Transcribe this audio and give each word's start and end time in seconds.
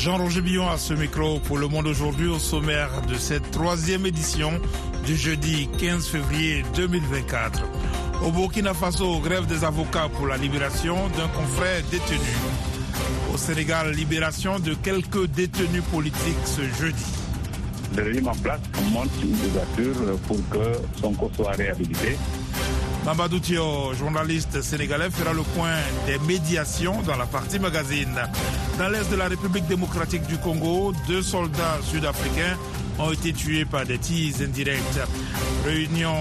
Jean-Roger 0.00 0.40
Billon 0.40 0.66
à 0.70 0.78
ce 0.78 0.94
micro 0.94 1.40
pour 1.40 1.58
Le 1.58 1.68
Monde 1.68 1.86
aujourd'hui 1.86 2.26
au 2.26 2.38
sommaire 2.38 2.88
de 3.06 3.16
cette 3.16 3.50
troisième 3.50 4.06
édition 4.06 4.50
du 5.04 5.14
jeudi 5.14 5.68
15 5.78 6.06
février 6.08 6.64
2024. 6.74 7.60
Au 8.24 8.30
Burkina 8.30 8.72
Faso, 8.72 9.18
grève 9.18 9.44
des 9.44 9.62
avocats 9.62 10.08
pour 10.16 10.26
la 10.26 10.38
libération 10.38 10.94
d'un 11.18 11.28
confrère 11.28 11.82
détenu. 11.90 12.16
Au 13.34 13.36
Sénégal, 13.36 13.90
libération 13.90 14.58
de 14.58 14.72
quelques 14.72 15.26
détenus 15.26 15.84
politiques 15.92 16.46
ce 16.46 16.62
jeudi. 16.82 17.04
Le 17.94 18.02
régime 18.02 18.28
en 18.28 18.36
place 18.36 18.60
monte 18.92 19.10
une 19.22 19.34
ouverture 19.50 20.18
pour 20.26 20.38
que 20.48 20.78
son 20.98 21.12
corps 21.12 21.30
soit 21.36 21.50
réhabilité. 21.50 22.16
Mamadou 23.04 23.38
Thio, 23.38 23.92
journaliste 23.98 24.62
sénégalais, 24.62 25.10
fera 25.10 25.34
le 25.34 25.42
point 25.42 25.76
des 26.06 26.18
médiations 26.26 27.02
dans 27.02 27.16
la 27.16 27.26
partie 27.26 27.58
magazine. 27.58 28.18
Dans 28.80 28.88
l'est 28.88 29.10
de 29.10 29.16
la 29.16 29.28
République 29.28 29.66
démocratique 29.66 30.26
du 30.26 30.38
Congo, 30.38 30.94
deux 31.06 31.20
soldats 31.20 31.78
sud-africains 31.82 32.56
ont 32.98 33.12
été 33.12 33.34
tués 33.34 33.66
par 33.66 33.84
des 33.84 33.98
tirs 33.98 34.36
indirects. 34.40 34.80
Réunion 35.66 36.14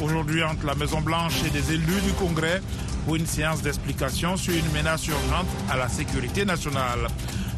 aujourd'hui 0.00 0.44
entre 0.44 0.64
la 0.64 0.76
Maison-Blanche 0.76 1.32
et 1.44 1.50
des 1.50 1.72
élus 1.72 2.00
du 2.06 2.12
Congrès 2.12 2.62
pour 3.04 3.16
une 3.16 3.26
séance 3.26 3.62
d'explication 3.62 4.36
sur 4.36 4.54
une 4.54 4.70
menace 4.70 5.08
urgente 5.08 5.48
à 5.68 5.76
la 5.76 5.88
sécurité 5.88 6.44
nationale. 6.44 7.08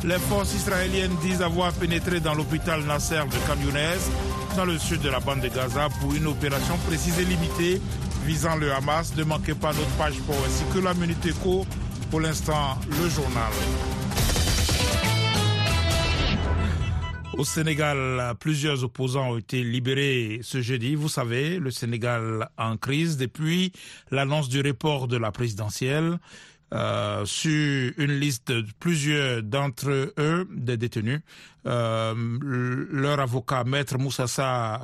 Les 0.05 0.19
forces 0.19 0.55
israéliennes 0.55 1.17
disent 1.21 1.43
avoir 1.43 1.75
pénétré 1.75 2.21
dans 2.21 2.33
l'hôpital 2.33 2.83
Nasser 2.85 3.25
de 3.31 3.37
Khan 3.47 3.61
dans 4.57 4.65
le 4.65 4.79
sud 4.79 5.03
de 5.03 5.11
la 5.11 5.21
bande 5.21 5.41
de 5.41 5.49
Gaza, 5.49 5.89
pour 6.01 6.15
une 6.15 6.29
opération 6.29 6.79
précise 6.87 7.19
et 7.19 7.27
limitée 7.27 7.83
visant 8.25 8.57
le 8.57 8.73
Hamas. 8.73 9.15
Ne 9.17 9.25
manquez 9.25 9.55
pas 9.55 9.75
notre 9.75 9.95
page 9.99 10.15
pour 10.27 10.37
ainsi 10.47 10.65
que 10.73 10.83
la 10.83 10.95
Minute 10.95 11.27
Éco. 11.27 11.67
Pour 12.11 12.23
l'instant, 12.23 12.79
le 12.89 13.11
journal. 13.11 13.53
Au 17.39 17.45
Sénégal, 17.45 18.35
plusieurs 18.41 18.83
opposants 18.83 19.33
ont 19.33 19.37
été 19.37 19.63
libérés 19.63 20.41
ce 20.43 20.63
jeudi. 20.63 20.95
Vous 20.95 21.11
savez, 21.11 21.59
le 21.59 21.71
Sénégal 21.71 22.49
en 22.57 22.79
crise 22.79 23.19
depuis 23.19 23.73
l'annonce 24.11 24.49
du 24.49 24.63
report 24.63 25.07
de 25.07 25.19
la 25.19 25.31
présidentielle. 25.33 26.19
Euh, 26.75 27.25
sur 27.27 27.93
une 27.97 28.19
liste 28.19 28.51
de 28.51 28.67
plusieurs 28.81 29.41
d'entre 29.43 30.13
eux, 30.19 30.49
des 30.51 30.77
détenus. 30.77 31.21
Euh, 31.65 32.13
leur 32.91 33.21
avocat, 33.21 33.63
maître 33.63 33.99
Moussassa, 33.99 34.83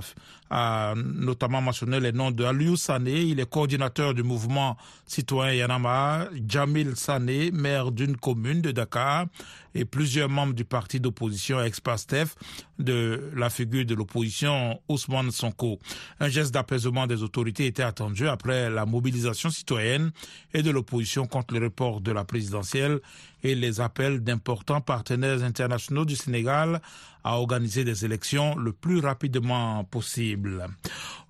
a 0.54 0.94
notamment 0.94 1.62
mentionné 1.62 1.98
les 1.98 2.12
noms 2.12 2.30
de 2.30 2.44
Aliou 2.44 2.76
Sané, 2.76 3.22
il 3.22 3.40
est 3.40 3.48
coordinateur 3.48 4.12
du 4.12 4.22
mouvement 4.22 4.76
citoyen 5.06 5.54
Yanama, 5.54 6.28
Jamil 6.46 6.94
Sané, 6.94 7.50
maire 7.50 7.90
d'une 7.90 8.18
commune 8.18 8.60
de 8.60 8.70
Dakar, 8.70 9.26
et 9.74 9.86
plusieurs 9.86 10.28
membres 10.28 10.52
du 10.52 10.66
parti 10.66 11.00
d'opposition 11.00 11.62
ex-PASTEF 11.62 12.34
de 12.78 13.30
la 13.34 13.48
figure 13.48 13.86
de 13.86 13.94
l'opposition 13.94 14.78
Ousmane 14.90 15.30
Sonko. 15.30 15.78
Un 16.20 16.28
geste 16.28 16.52
d'apaisement 16.52 17.06
des 17.06 17.22
autorités 17.22 17.64
était 17.66 17.82
attendu 17.82 18.28
après 18.28 18.68
la 18.68 18.84
mobilisation 18.84 19.48
citoyenne 19.48 20.10
et 20.52 20.62
de 20.62 20.70
l'opposition 20.70 21.26
contre 21.26 21.54
le 21.54 21.64
report 21.64 22.02
de 22.02 22.12
la 22.12 22.24
présidentielle 22.24 23.00
et 23.42 23.54
les 23.54 23.80
appels 23.80 24.20
d'importants 24.22 24.80
partenaires 24.80 25.42
internationaux 25.42 26.04
du 26.04 26.16
Sénégal 26.16 26.80
à 27.24 27.38
organiser 27.38 27.84
des 27.84 28.04
élections 28.04 28.56
le 28.56 28.72
plus 28.72 29.00
rapidement 29.00 29.84
possible. 29.84 30.66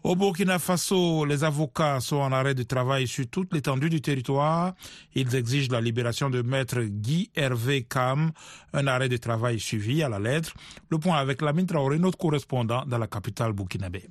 Au 0.02 0.16
Burkina 0.16 0.58
Faso, 0.58 1.24
les 1.24 1.44
avocats 1.44 2.00
sont 2.00 2.16
en 2.16 2.32
arrêt 2.32 2.54
de 2.54 2.62
travail 2.64 3.06
sur 3.06 3.26
toute 3.28 3.52
l'étendue 3.54 3.90
du 3.90 4.00
territoire. 4.00 4.74
Ils 5.14 5.34
exigent 5.34 5.70
la 5.70 5.80
libération 5.80 6.28
de 6.28 6.42
maître 6.42 6.80
Guy 6.82 7.30
Hervé 7.36 7.84
Kam, 7.84 8.32
un 8.72 8.86
arrêt 8.86 9.08
de 9.08 9.16
travail 9.16 9.60
suivi 9.60 10.02
à 10.02 10.08
la 10.08 10.18
lettre. 10.18 10.54
Le 10.90 10.98
point 10.98 11.18
avec 11.18 11.40
Lamine 11.42 11.66
Traoré, 11.66 11.98
notre 11.98 12.18
correspondant 12.18 12.84
dans 12.86 12.98
la 12.98 13.06
capitale 13.06 13.52
burkinabé. 13.52 14.08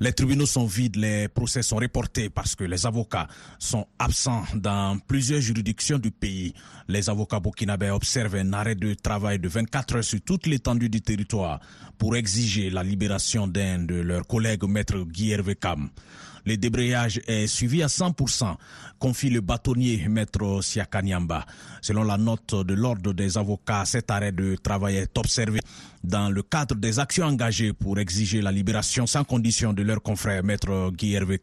Les 0.00 0.12
tribunaux 0.12 0.46
sont 0.46 0.66
vides, 0.66 0.94
les 0.94 1.26
procès 1.26 1.62
sont 1.62 1.76
reportés 1.76 2.30
parce 2.30 2.54
que 2.54 2.62
les 2.62 2.86
avocats 2.86 3.26
sont 3.58 3.86
absents 3.98 4.44
dans 4.54 4.96
plusieurs 5.00 5.40
juridictions 5.40 5.98
du 5.98 6.12
pays. 6.12 6.54
Les 6.86 7.10
avocats 7.10 7.40
burkinabés 7.40 7.90
observent 7.90 8.36
un 8.36 8.52
arrêt 8.52 8.76
de 8.76 8.94
travail 8.94 9.40
de 9.40 9.48
24 9.48 9.96
heures 9.96 10.04
sur 10.04 10.20
toute 10.20 10.46
l'étendue 10.46 10.88
du 10.88 11.00
territoire 11.00 11.58
pour 11.98 12.14
exiger 12.14 12.70
la 12.70 12.84
libération 12.84 13.48
d'un 13.48 13.80
de 13.80 13.96
leurs 13.96 14.26
collègues, 14.26 14.62
maître 14.64 14.98
Guy 15.00 15.32
Hervé 15.32 15.56
le 16.48 16.56
débrayage 16.56 17.20
est 17.26 17.46
suivi 17.46 17.82
à 17.82 17.86
100%, 17.88 18.56
confie 18.98 19.28
le 19.28 19.42
bâtonnier 19.42 20.08
maître 20.08 20.62
Siakanyamba. 20.62 21.44
Selon 21.82 22.04
la 22.04 22.16
note 22.16 22.54
de 22.66 22.74
l'ordre 22.74 23.12
des 23.12 23.36
avocats, 23.36 23.84
cet 23.84 24.10
arrêt 24.10 24.32
de 24.32 24.56
travail 24.56 24.96
est 24.96 25.18
observé 25.18 25.60
dans 26.02 26.30
le 26.30 26.42
cadre 26.42 26.74
des 26.76 26.98
actions 26.98 27.26
engagées 27.26 27.74
pour 27.74 27.98
exiger 27.98 28.40
la 28.40 28.50
libération 28.50 29.06
sans 29.06 29.24
condition 29.24 29.74
de 29.74 29.82
leur 29.82 30.02
confrère 30.02 30.42
maître 30.42 30.90
Guy 30.90 31.12
Hervé 31.12 31.38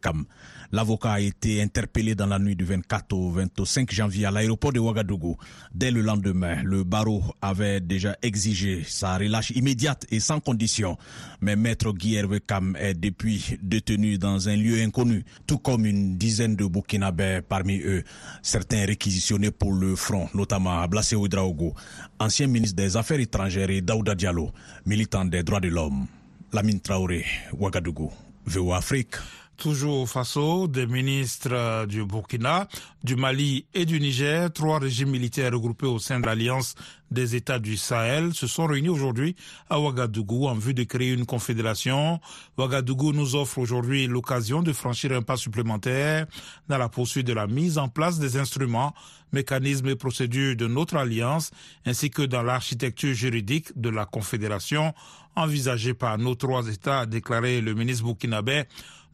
L'avocat 0.72 1.12
a 1.12 1.20
été 1.20 1.62
interpellé 1.62 2.14
dans 2.14 2.26
la 2.26 2.38
nuit 2.38 2.56
du 2.56 2.64
24 2.64 3.12
au 3.12 3.30
25 3.30 3.92
janvier 3.92 4.26
à 4.26 4.30
l'aéroport 4.30 4.72
de 4.72 4.80
Ouagadougou. 4.80 5.36
Dès 5.74 5.90
le 5.90 6.02
lendemain, 6.02 6.62
le 6.64 6.84
barreau 6.84 7.22
avait 7.40 7.80
déjà 7.80 8.16
exigé 8.22 8.82
sa 8.86 9.16
relâche 9.16 9.50
immédiate 9.50 10.06
et 10.10 10.20
sans 10.20 10.40
condition. 10.40 10.96
Mais 11.40 11.56
maître 11.56 11.92
Guy 11.92 12.16
Hervé 12.16 12.40
est 12.78 12.94
depuis 12.94 13.58
détenu 13.62 14.18
dans 14.18 14.48
un 14.48 14.56
lieu 14.56 14.82
inconnu, 14.82 15.24
tout 15.46 15.58
comme 15.58 15.86
une 15.86 16.16
dizaine 16.16 16.56
de 16.56 16.66
Burkinabés 16.66 17.40
parmi 17.48 17.80
eux, 17.80 18.02
certains 18.42 18.84
réquisitionnés 18.84 19.50
pour 19.50 19.72
le 19.72 19.96
front, 19.96 20.28
notamment 20.34 20.80
Ablassé 20.80 21.16
Ouedraogo, 21.16 21.74
ancien 22.18 22.46
ministre 22.46 22.76
des 22.76 22.96
Affaires 22.96 23.20
étrangères 23.20 23.70
et 23.70 23.80
Daouda 23.80 24.14
Diallo, 24.14 24.50
militant 24.84 25.24
des 25.24 25.42
droits 25.42 25.60
de 25.60 25.68
l'homme. 25.68 26.06
Lamine 26.52 26.80
Traoré, 26.80 27.24
Ouagadougou, 27.58 28.10
VO 28.46 28.72
Afrique. 28.72 29.16
Toujours 29.56 30.00
au 30.02 30.06
Faso, 30.06 30.68
des 30.68 30.86
ministres 30.86 31.86
du 31.86 32.04
Burkina, 32.04 32.68
du 33.02 33.16
Mali 33.16 33.64
et 33.72 33.86
du 33.86 33.98
Niger, 34.00 34.52
trois 34.52 34.78
régimes 34.78 35.10
militaires 35.10 35.52
regroupés 35.52 35.86
au 35.86 35.98
sein 35.98 36.20
de 36.20 36.26
l'Alliance 36.26 36.74
des 37.10 37.36
États 37.36 37.58
du 37.58 37.76
Sahel 37.76 38.34
se 38.34 38.46
sont 38.46 38.66
réunis 38.66 38.88
aujourd'hui 38.88 39.36
à 39.70 39.80
Ouagadougou 39.80 40.46
en 40.48 40.54
vue 40.54 40.74
de 40.74 40.82
créer 40.84 41.12
une 41.12 41.24
confédération. 41.24 42.20
Ouagadougou 42.58 43.12
nous 43.12 43.34
offre 43.36 43.58
aujourd'hui 43.58 44.06
l'occasion 44.06 44.62
de 44.62 44.72
franchir 44.72 45.12
un 45.12 45.22
pas 45.22 45.36
supplémentaire 45.36 46.26
dans 46.68 46.78
la 46.78 46.88
poursuite 46.88 47.26
de 47.26 47.32
la 47.32 47.46
mise 47.46 47.78
en 47.78 47.88
place 47.88 48.18
des 48.18 48.36
instruments, 48.36 48.92
mécanismes 49.32 49.88
et 49.88 49.96
procédures 49.96 50.56
de 50.56 50.66
notre 50.66 50.96
alliance, 50.96 51.50
ainsi 51.84 52.10
que 52.10 52.22
dans 52.22 52.42
l'architecture 52.42 53.14
juridique 53.14 53.68
de 53.78 53.88
la 53.88 54.04
confédération 54.04 54.92
envisagée 55.36 55.94
par 55.94 56.18
nos 56.18 56.34
trois 56.34 56.66
États, 56.68 57.00
a 57.00 57.06
déclaré 57.06 57.60
le 57.60 57.74
ministre 57.74 58.04
burkinabé 58.04 58.64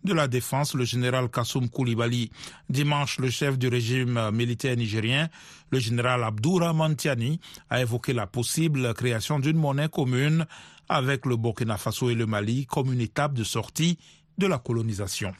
de 0.04 0.12
la 0.12 0.28
Défense, 0.28 0.74
le 0.74 0.84
général 0.84 1.28
Kassoum 1.28 1.68
Koulibaly. 1.68 2.30
Dimanche, 2.68 3.18
le 3.18 3.30
chef 3.30 3.58
du 3.58 3.68
régime 3.68 4.30
militaire 4.32 4.76
nigérien, 4.76 5.28
le 5.70 5.78
général 5.78 6.24
Abdoura 6.24 6.72
Mantiani, 6.72 7.40
a 7.70 7.80
évoqué 7.80 8.12
la 8.12 8.26
possible 8.26 8.94
création 8.94 9.38
d'une 9.38 9.56
monnaie 9.56 9.88
commune 9.88 10.46
avec 10.88 11.26
le 11.26 11.36
Burkina 11.36 11.76
Faso 11.76 12.10
et 12.10 12.14
le 12.14 12.26
Mali 12.26 12.66
comme 12.66 12.92
une 12.92 13.00
étape 13.00 13.34
de 13.34 13.44
sortie 13.44 13.98
de 14.38 14.46
la 14.46 14.58
colonisation. 14.58 15.32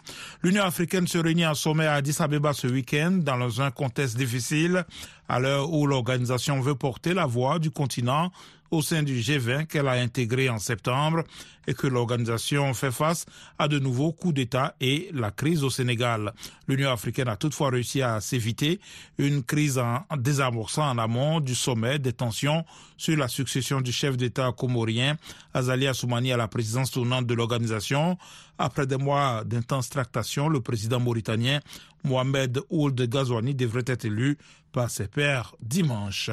L'Union 0.42 0.64
africaine 0.64 1.06
se 1.06 1.18
réunit 1.18 1.46
en 1.46 1.54
sommet 1.54 1.86
à 1.86 1.94
Addis 1.94 2.16
Abeba 2.20 2.52
ce 2.52 2.66
week-end 2.66 3.10
dans 3.22 3.60
un 3.60 3.70
contexte 3.70 4.16
difficile 4.16 4.84
à 5.28 5.40
l'heure 5.40 5.72
où 5.72 5.86
l'organisation 5.86 6.60
veut 6.60 6.74
porter 6.74 7.14
la 7.14 7.26
voix 7.26 7.58
du 7.58 7.70
continent 7.70 8.30
au 8.72 8.80
sein 8.80 9.02
du 9.02 9.20
G20 9.20 9.66
qu'elle 9.66 9.86
a 9.86 9.92
intégré 9.92 10.48
en 10.48 10.58
septembre 10.58 11.22
et 11.68 11.74
que 11.74 11.86
l'organisation 11.86 12.72
fait 12.74 12.90
face 12.90 13.26
à 13.58 13.68
de 13.68 13.78
nouveaux 13.78 14.12
coups 14.12 14.34
d'État 14.34 14.74
et 14.80 15.10
la 15.12 15.30
crise 15.30 15.62
au 15.62 15.70
Sénégal. 15.70 16.32
L'Union 16.66 16.90
africaine 16.90 17.28
a 17.28 17.36
toutefois 17.36 17.68
réussi 17.70 18.02
à 18.02 18.20
s'éviter 18.20 18.80
une 19.18 19.44
crise 19.44 19.78
en 19.78 20.04
désamorçant 20.16 20.88
en 20.90 20.98
amont 20.98 21.38
du 21.40 21.54
sommet 21.54 21.98
des 21.98 22.14
tensions 22.14 22.64
sur 22.96 23.16
la 23.16 23.28
succession 23.28 23.80
du 23.82 23.92
chef 23.92 24.16
d'État 24.16 24.50
comorien 24.56 25.16
Azali 25.52 25.86
Assoumani 25.86 26.32
à 26.32 26.36
la 26.38 26.48
présidence 26.48 26.90
tournante 26.90 27.26
de 27.26 27.34
l'organisation. 27.34 28.16
Après 28.58 28.86
des 28.86 28.96
mois 28.96 29.44
d'intenses 29.44 29.90
tractations, 29.90 30.48
le 30.48 30.60
président 30.60 30.98
mauritanien 30.98 31.60
Mohamed 32.04 32.60
Ould 32.70 33.00
Ghazouani 33.08 33.54
devrait 33.54 33.84
être 33.86 34.06
élu 34.06 34.38
par 34.72 34.90
ses 34.90 35.06
pairs 35.06 35.54
dimanche. 35.60 36.30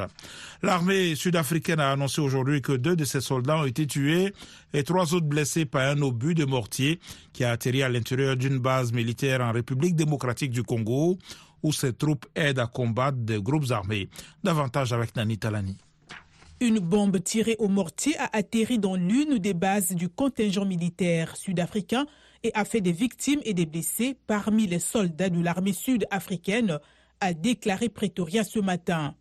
L'armée 0.63 1.15
sud-africaine 1.15 1.79
a 1.79 1.91
annoncé 1.91 2.21
aujourd'hui 2.21 2.61
que 2.61 2.71
deux 2.71 2.95
de 2.95 3.05
ses 3.05 3.21
soldats 3.21 3.57
ont 3.57 3.65
été 3.65 3.85
tués 3.85 4.33
et 4.73 4.83
trois 4.83 5.13
autres 5.13 5.27
blessés 5.27 5.65
par 5.65 5.89
un 5.89 6.01
obus 6.01 6.35
de 6.35 6.45
mortier 6.45 6.99
qui 7.33 7.43
a 7.43 7.51
atterri 7.51 7.83
à 7.83 7.89
l'intérieur 7.89 8.35
d'une 8.35 8.59
base 8.59 8.91
militaire 8.93 9.41
en 9.41 9.51
République 9.51 9.95
démocratique 9.95 10.51
du 10.51 10.63
Congo 10.63 11.17
où 11.63 11.73
ses 11.73 11.93
troupes 11.93 12.25
aident 12.35 12.59
à 12.59 12.67
combattre 12.67 13.17
des 13.17 13.41
groupes 13.41 13.71
armés. 13.71 14.09
Davantage 14.43 14.93
avec 14.93 15.15
Nani 15.15 15.37
Talani. 15.37 15.77
Une 16.61 16.79
bombe 16.79 17.23
tirée 17.23 17.55
au 17.59 17.69
mortier 17.69 18.17
a 18.17 18.29
atterri 18.33 18.79
dans 18.79 18.95
l'une 18.95 19.37
des 19.37 19.53
bases 19.53 19.93
du 19.93 20.09
contingent 20.09 20.65
militaire 20.65 21.37
sud-africain 21.37 22.05
et 22.43 22.51
a 22.53 22.65
fait 22.65 22.81
des 22.81 22.91
victimes 22.91 23.39
et 23.45 23.53
des 23.53 23.65
blessés 23.65 24.17
parmi 24.27 24.67
les 24.67 24.79
soldats 24.79 25.29
de 25.29 25.41
l'armée 25.41 25.73
sud-africaine, 25.73 26.79
a 27.21 27.33
déclaré 27.33 27.89
Pretoria 27.89 28.43
ce 28.43 28.59
matin. 28.59 29.15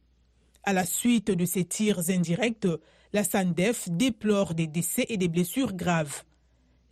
À 0.65 0.73
la 0.73 0.85
suite 0.85 1.31
de 1.31 1.45
ces 1.45 1.65
tirs 1.65 2.11
indirects, 2.11 2.67
La 3.12 3.25
SANDEF 3.25 3.89
déplore 3.91 4.55
des 4.55 4.67
décès 4.67 5.06
et 5.09 5.17
des 5.17 5.29
blessures 5.29 5.73
graves. 5.73 6.25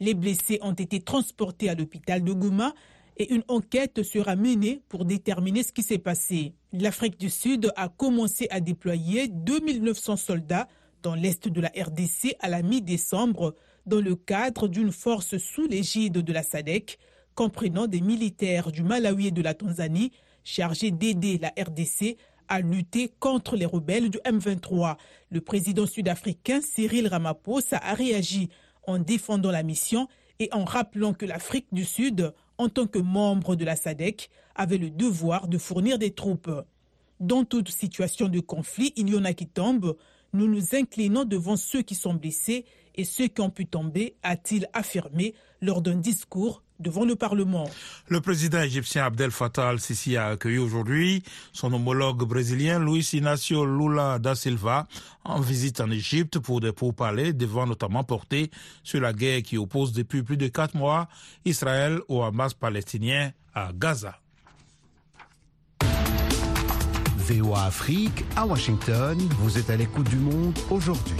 Les 0.00 0.14
blessés 0.14 0.58
ont 0.62 0.72
été 0.72 1.00
transportés 1.00 1.68
à 1.68 1.74
l'hôpital 1.74 2.24
de 2.24 2.32
Gouma 2.32 2.74
et 3.18 3.32
une 3.32 3.44
enquête 3.48 4.02
sera 4.02 4.36
menée 4.36 4.82
pour 4.88 5.04
déterminer 5.04 5.62
ce 5.62 5.72
qui 5.72 5.82
s'est 5.82 5.98
passé. 5.98 6.54
L'Afrique 6.72 7.18
du 7.18 7.30
Sud 7.30 7.72
a 7.76 7.88
commencé 7.88 8.46
à 8.50 8.60
déployer 8.60 9.28
2900 9.28 10.16
soldats 10.16 10.68
dans 11.02 11.14
l'est 11.14 11.48
de 11.48 11.60
la 11.60 11.68
RDC 11.68 12.36
à 12.40 12.48
la 12.48 12.62
mi-décembre 12.62 13.54
dans 13.86 14.00
le 14.00 14.16
cadre 14.16 14.68
d'une 14.68 14.92
force 14.92 15.38
sous 15.38 15.66
l'égide 15.66 16.18
de 16.18 16.32
la 16.32 16.42
SADEC, 16.42 16.98
comprenant 17.34 17.86
des 17.86 18.00
militaires 18.00 18.72
du 18.72 18.82
Malawi 18.82 19.28
et 19.28 19.30
de 19.30 19.42
la 19.42 19.54
Tanzanie 19.54 20.12
chargés 20.46 20.92
d'aider 20.92 21.38
la 21.38 21.52
RDC 21.58 22.16
à 22.48 22.60
lutter 22.60 23.12
contre 23.18 23.56
les 23.56 23.66
rebelles 23.66 24.08
du 24.08 24.18
M23. 24.18 24.96
Le 25.30 25.40
président 25.40 25.86
sud-africain 25.86 26.60
Cyril 26.62 27.08
Ramaphosa 27.08 27.78
a 27.78 27.94
réagi 27.94 28.48
en 28.86 28.98
défendant 28.98 29.50
la 29.50 29.64
mission 29.64 30.08
et 30.38 30.48
en 30.52 30.64
rappelant 30.64 31.12
que 31.14 31.26
l'Afrique 31.26 31.66
du 31.72 31.84
Sud, 31.84 32.32
en 32.58 32.68
tant 32.68 32.86
que 32.86 33.00
membre 33.00 33.56
de 33.56 33.64
la 33.64 33.74
SADEC, 33.74 34.30
avait 34.54 34.78
le 34.78 34.90
devoir 34.90 35.48
de 35.48 35.58
fournir 35.58 35.98
des 35.98 36.12
troupes. 36.12 36.50
Dans 37.18 37.44
toute 37.44 37.70
situation 37.70 38.28
de 38.28 38.40
conflit, 38.40 38.92
il 38.96 39.10
y 39.10 39.16
en 39.16 39.24
a 39.24 39.32
qui 39.32 39.48
tombent. 39.48 39.96
Nous 40.32 40.46
nous 40.46 40.76
inclinons 40.76 41.24
devant 41.24 41.56
ceux 41.56 41.82
qui 41.82 41.94
sont 41.96 42.14
blessés 42.14 42.64
et 42.94 43.04
ceux 43.04 43.26
qui 43.26 43.40
ont 43.40 43.50
pu 43.50 43.66
tomber, 43.66 44.14
a-t-il 44.22 44.68
affirmé 44.72 45.34
lors 45.60 45.82
d'un 45.82 45.96
discours 45.96 46.62
devant 46.80 47.04
le 47.04 47.16
Parlement. 47.16 47.68
Le 48.08 48.20
président 48.20 48.60
égyptien 48.60 49.04
Abdel 49.04 49.30
Fattah 49.30 49.68
al-Sisi 49.68 50.16
a 50.16 50.28
accueilli 50.28 50.58
aujourd'hui 50.58 51.22
son 51.52 51.72
homologue 51.72 52.24
brésilien 52.24 52.78
Luis 52.78 53.08
Inácio 53.12 53.64
Lula 53.64 54.18
da 54.18 54.34
Silva 54.34 54.86
en 55.24 55.40
visite 55.40 55.80
en 55.80 55.90
Égypte 55.90 56.38
pour 56.38 56.60
des 56.60 56.72
pourparlers 56.72 57.32
devant 57.32 57.66
notamment 57.66 58.04
porter 58.04 58.50
sur 58.82 59.00
la 59.00 59.12
guerre 59.12 59.42
qui 59.42 59.58
oppose 59.58 59.92
depuis 59.92 60.22
plus 60.22 60.36
de 60.36 60.48
quatre 60.48 60.74
mois 60.74 61.08
Israël 61.44 62.00
au 62.08 62.22
Hamas 62.22 62.54
palestinien 62.54 63.32
à 63.54 63.70
Gaza. 63.74 64.18
VOA 67.26 67.64
Afrique 67.64 68.24
à 68.36 68.46
Washington, 68.46 69.18
vous 69.40 69.58
êtes 69.58 69.68
à 69.70 69.76
l'écoute 69.76 70.08
du 70.08 70.16
monde 70.16 70.56
aujourd'hui. 70.70 71.16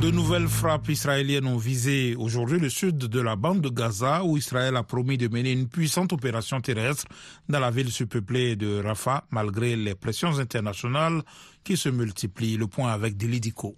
De 0.00 0.10
nouvelles 0.10 0.46
frappes 0.46 0.90
israéliennes 0.90 1.46
ont 1.46 1.56
visé 1.56 2.16
aujourd'hui 2.16 2.58
le 2.58 2.68
sud 2.68 2.98
de 2.98 3.20
la 3.20 3.34
bande 3.34 3.62
de 3.62 3.70
Gaza 3.70 4.22
où 4.24 4.36
Israël 4.36 4.76
a 4.76 4.82
promis 4.82 5.16
de 5.16 5.26
mener 5.26 5.52
une 5.52 5.68
puissante 5.68 6.12
opération 6.12 6.60
terrestre 6.60 7.06
dans 7.48 7.60
la 7.60 7.70
ville 7.70 7.90
surpeuplée 7.90 8.56
de 8.56 8.82
Rafah 8.82 9.24
malgré 9.30 9.74
les 9.74 9.94
pressions 9.94 10.38
internationales 10.38 11.22
qui 11.64 11.78
se 11.78 11.88
multiplient. 11.88 12.58
Le 12.58 12.66
point 12.66 12.92
avec 12.92 13.16
Delidico. 13.16 13.74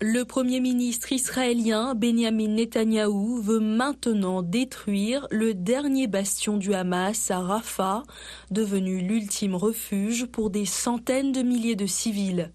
Le 0.00 0.24
Premier 0.24 0.60
ministre 0.60 1.12
israélien 1.12 1.94
Benjamin 1.94 2.48
Netanyahou 2.48 3.42
veut 3.42 3.60
maintenant 3.60 4.42
détruire 4.42 5.26
le 5.30 5.52
dernier 5.52 6.06
bastion 6.06 6.56
du 6.56 6.72
Hamas 6.72 7.30
à 7.30 7.40
Rafah, 7.40 8.02
devenu 8.50 9.02
l'ultime 9.02 9.54
refuge 9.54 10.24
pour 10.24 10.48
des 10.48 10.64
centaines 10.64 11.32
de 11.32 11.42
milliers 11.42 11.76
de 11.76 11.86
civils. 11.86 12.50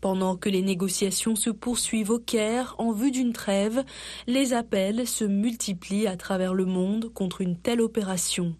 Pendant 0.00 0.36
que 0.36 0.48
les 0.48 0.62
négociations 0.62 1.36
se 1.36 1.50
poursuivent 1.50 2.10
au 2.10 2.18
Caire 2.18 2.74
en 2.78 2.92
vue 2.92 3.10
d'une 3.10 3.32
trêve, 3.32 3.84
les 4.26 4.52
appels 4.52 5.06
se 5.06 5.24
multiplient 5.24 6.06
à 6.06 6.16
travers 6.16 6.54
le 6.54 6.66
monde 6.66 7.12
contre 7.12 7.40
une 7.40 7.56
telle 7.56 7.80
opération. 7.80 8.54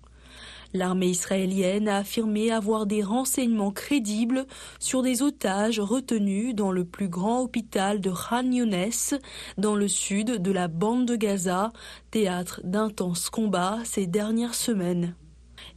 L'armée 0.73 1.09
israélienne 1.09 1.89
a 1.89 1.99
affirmé 1.99 2.51
avoir 2.51 2.87
des 2.87 3.03
renseignements 3.03 3.71
crédibles 3.71 4.47
sur 4.79 5.03
des 5.03 5.23
otages 5.23 5.81
retenus 5.81 6.55
dans 6.55 6.73
le 6.73 6.85
plus 6.85 7.09
grand 7.09 7.41
hôpital 7.41 8.01
de 8.01 8.11
Khan 8.11 8.51
Younes, 8.51 8.91
dans 9.59 9.75
le 9.75 9.89
sud 9.89 10.43
de 10.43 10.53
la 10.53 10.69
bande 10.69 11.07
de 11.07 11.17
Gaza, 11.17 11.73
théâtre 12.11 12.61
d'intenses 12.65 13.31
combats 13.31 13.79
ces 13.85 14.07
dernières 14.07 14.55
semaines. 14.55 15.15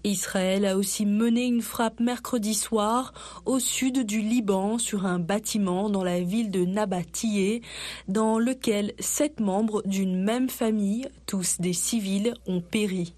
Israël 0.04 0.66
a 0.66 0.78
aussi 0.78 1.06
mené 1.06 1.46
une 1.46 1.62
frappe 1.62 2.00
mercredi 2.00 2.54
soir 2.54 3.14
au 3.46 3.60
sud 3.60 4.06
du 4.06 4.22
Liban 4.22 4.78
sur 4.78 5.06
un 5.06 5.20
bâtiment 5.20 5.90
dans 5.90 6.04
la 6.04 6.22
ville 6.22 6.52
de 6.52 6.64
Nabatiyeh, 6.64 7.62
dans 8.08 8.40
lequel 8.40 8.94
sept 9.00 9.40
membres 9.40 9.82
d'une 9.86 10.24
même 10.24 10.50
famille, 10.50 11.10
tous 11.26 11.60
des 11.60 11.74
civils, 11.74 12.34
ont 12.48 12.62
péri. 12.62 13.14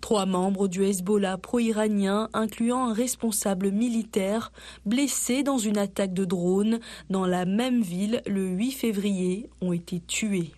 Trois 0.00 0.24
membres 0.24 0.66
du 0.66 0.84
Hezbollah 0.84 1.36
pro-iranien, 1.36 2.28
incluant 2.32 2.88
un 2.88 2.94
responsable 2.94 3.70
militaire, 3.70 4.50
blessé 4.86 5.42
dans 5.42 5.58
une 5.58 5.78
attaque 5.78 6.14
de 6.14 6.24
drone 6.24 6.80
dans 7.10 7.26
la 7.26 7.44
même 7.44 7.82
ville 7.82 8.22
le 8.26 8.46
8 8.46 8.70
février, 8.70 9.50
ont 9.60 9.72
été 9.72 10.00
tués. 10.00 10.52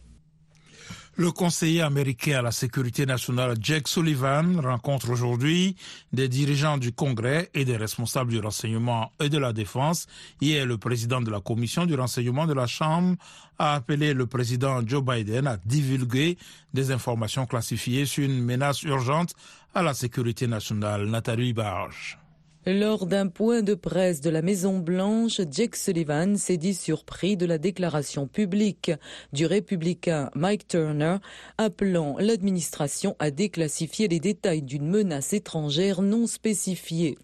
Le 1.17 1.31
conseiller 1.31 1.83
américain 1.83 2.39
à 2.39 2.43
la 2.43 2.53
sécurité 2.53 3.05
nationale 3.05 3.57
Jake 3.61 3.87
Sullivan 3.87 4.59
rencontre 4.61 5.11
aujourd'hui 5.11 5.77
des 6.15 6.27
dirigeants 6.27 6.79
du 6.79 6.93
Congrès 6.93 7.51
et 7.53 7.67
des 7.67 7.77
responsables 7.77 8.31
du 8.31 8.41
renseignement 8.41 9.13
et 9.21 9.29
de 9.29 9.37
la 9.37 9.53
défense. 9.53 10.07
Hier, 10.41 10.65
le 10.65 10.79
président 10.79 11.21
de 11.21 11.31
la 11.31 11.41
commission 11.41 11.85
du 11.85 11.97
renseignement 11.97 12.47
de 12.47 12.55
la 12.55 12.67
Chambre 12.67 13.17
a 13.59 13.75
appelé 13.75 14.15
le 14.15 14.27
président 14.27 14.81
Joe 14.87 15.05
Biden 15.05 15.47
à 15.47 15.59
divulguer 15.59 16.39
des 16.73 16.91
informations 16.93 17.45
classifiées 17.45 18.07
sur 18.07 18.25
une 18.25 18.43
menace 18.43 18.83
urgente 18.83 19.35
à 19.75 19.83
la 19.83 19.93
sécurité 19.93 20.47
nationale. 20.47 21.05
Nathalie 21.05 21.53
Barge. 21.53 22.22
Lors 22.65 23.07
d'un 23.07 23.27
point 23.27 23.63
de 23.63 23.75
presse 23.75 24.21
de 24.21 24.31
la 24.31 24.41
Maison 24.41 24.79
Blanche, 24.79 25.41
Jake 25.51 25.75
Sullivan 25.75 26.37
s'est 26.37 26.57
dit 26.57 26.75
surpris 26.75 27.37
de 27.37 27.45
la 27.45 27.59
déclaration 27.59 28.29
publique 28.29 28.93
du 29.33 29.47
républicain 29.47 30.31
Mike 30.37 30.69
Turner 30.69 31.17
appelant 31.59 32.15
l'administration 32.21 33.17
à 33.19 33.33
déclassifier 33.33 34.07
les 34.07 34.21
détails 34.21 34.63
d'une 34.63 34.87
menace 34.87 35.33
étrangère 35.33 36.03
non 36.03 36.29
spécifiée. 36.29 37.19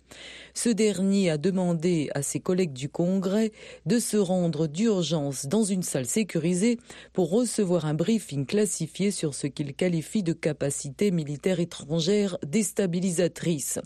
Ce 0.55 0.71
dernier 0.71 1.31
a 1.31 1.39
demandé 1.39 2.11
à 2.17 2.23
ses 2.23 2.41
collègues 2.41 2.73
du 2.73 2.89
Congrès 2.89 3.53
de 3.87 4.01
se 4.01 4.17
rendre 4.17 4.67
d'urgence 4.67 5.47
dans 5.47 5.63
une 5.63 5.85
salle 5.85 6.07
sécurisée 6.07 6.81
pour 7.13 7.31
recevoir 7.31 7.87
un 7.87 7.95
briefing 7.95 8.45
classifié 8.45 9.13
sur 9.13 9.37
ce 9.37 9.47
qu'il 9.47 9.73
qualifie 9.75 10.25
de 10.25 10.33
capacité 10.33 11.13
militaire 11.13 11.61
étrangère 11.61 12.39
déstabilisatrice. 12.45 13.79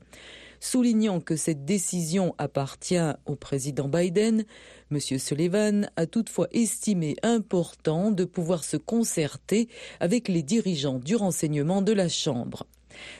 Soulignant 0.64 1.20
que 1.20 1.34
cette 1.34 1.64
décision 1.64 2.36
appartient 2.38 2.94
au 3.26 3.34
président 3.34 3.88
Biden, 3.88 4.44
M. 4.92 5.00
Sullivan 5.00 5.90
a 5.96 6.06
toutefois 6.06 6.46
estimé 6.52 7.16
important 7.24 8.12
de 8.12 8.24
pouvoir 8.24 8.62
se 8.62 8.76
concerter 8.76 9.68
avec 9.98 10.28
les 10.28 10.44
dirigeants 10.44 11.00
du 11.00 11.16
renseignement 11.16 11.82
de 11.82 11.90
la 11.90 12.08
Chambre. 12.08 12.64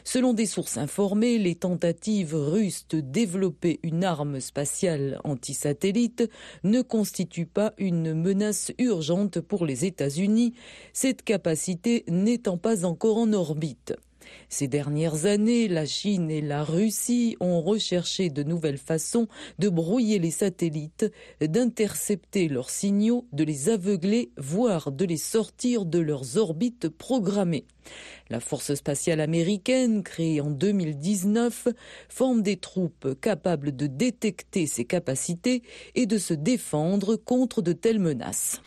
Selon 0.05 0.35
des 0.35 0.47
sources 0.47 0.76
informées, 0.76 1.37
les 1.38 1.57
tentatives 1.57 2.37
russes 2.37 2.87
de 2.90 3.00
développer 3.00 3.81
une 3.83 4.05
arme 4.05 4.38
spatiale 4.38 5.19
anti-satellite 5.25 6.31
ne 6.62 6.81
constituent 6.81 7.47
pas 7.47 7.75
une 7.76 8.14
menace 8.14 8.71
urgente 8.78 9.40
pour 9.40 9.66
les 9.66 9.85
États-Unis, 9.85 10.55
cette 10.93 11.25
capacité 11.25 12.05
n'étant 12.07 12.57
pas 12.57 12.85
encore 12.85 13.19
en 13.19 13.33
orbite. 13.33 13.95
Ces 14.49 14.69
dernières 14.69 15.26
années, 15.26 15.69
la 15.69 15.87
Chine 15.87 16.31
et 16.31 16.41
la 16.41 16.64
Russie 16.64 17.37
ont 17.41 17.61
recherché 17.61 18.31
de 18.31 18.43
nouvelles 18.43 18.79
façons 18.79 19.29
de 19.59 19.69
brouiller 19.69 20.19
les 20.19 20.31
satellites, 20.31 21.11
d'intercepter 21.41 22.49
leurs 22.49 22.71
signaux, 22.71 23.26
de 23.33 23.45
les 23.45 23.69
aveugler, 23.69 24.31
voire 24.37 24.93
de 24.93 25.05
les 25.05 25.17
sortir 25.17 25.85
de 25.85 25.99
leurs 25.99 26.37
orbites 26.37 26.88
programmées. 26.88 27.64
La 28.31 28.41
force 28.41 28.75
spatiale 28.75 29.21
américaine, 29.21 30.02
créée 30.02 30.41
en 30.41 30.50
2019, 30.50 31.69
forme 32.09 32.43
des 32.43 32.57
troupes 32.57 33.21
capables 33.21 33.75
de 33.75 33.87
détecter 33.87 34.67
ces 34.67 34.85
capacités 34.85 35.62
et 35.95 36.07
de 36.07 36.19
se 36.19 36.35
défendre 36.35 37.17
contre 37.17 37.62
de 37.62 37.73
telles 37.73 37.99
menaces. 37.99 38.61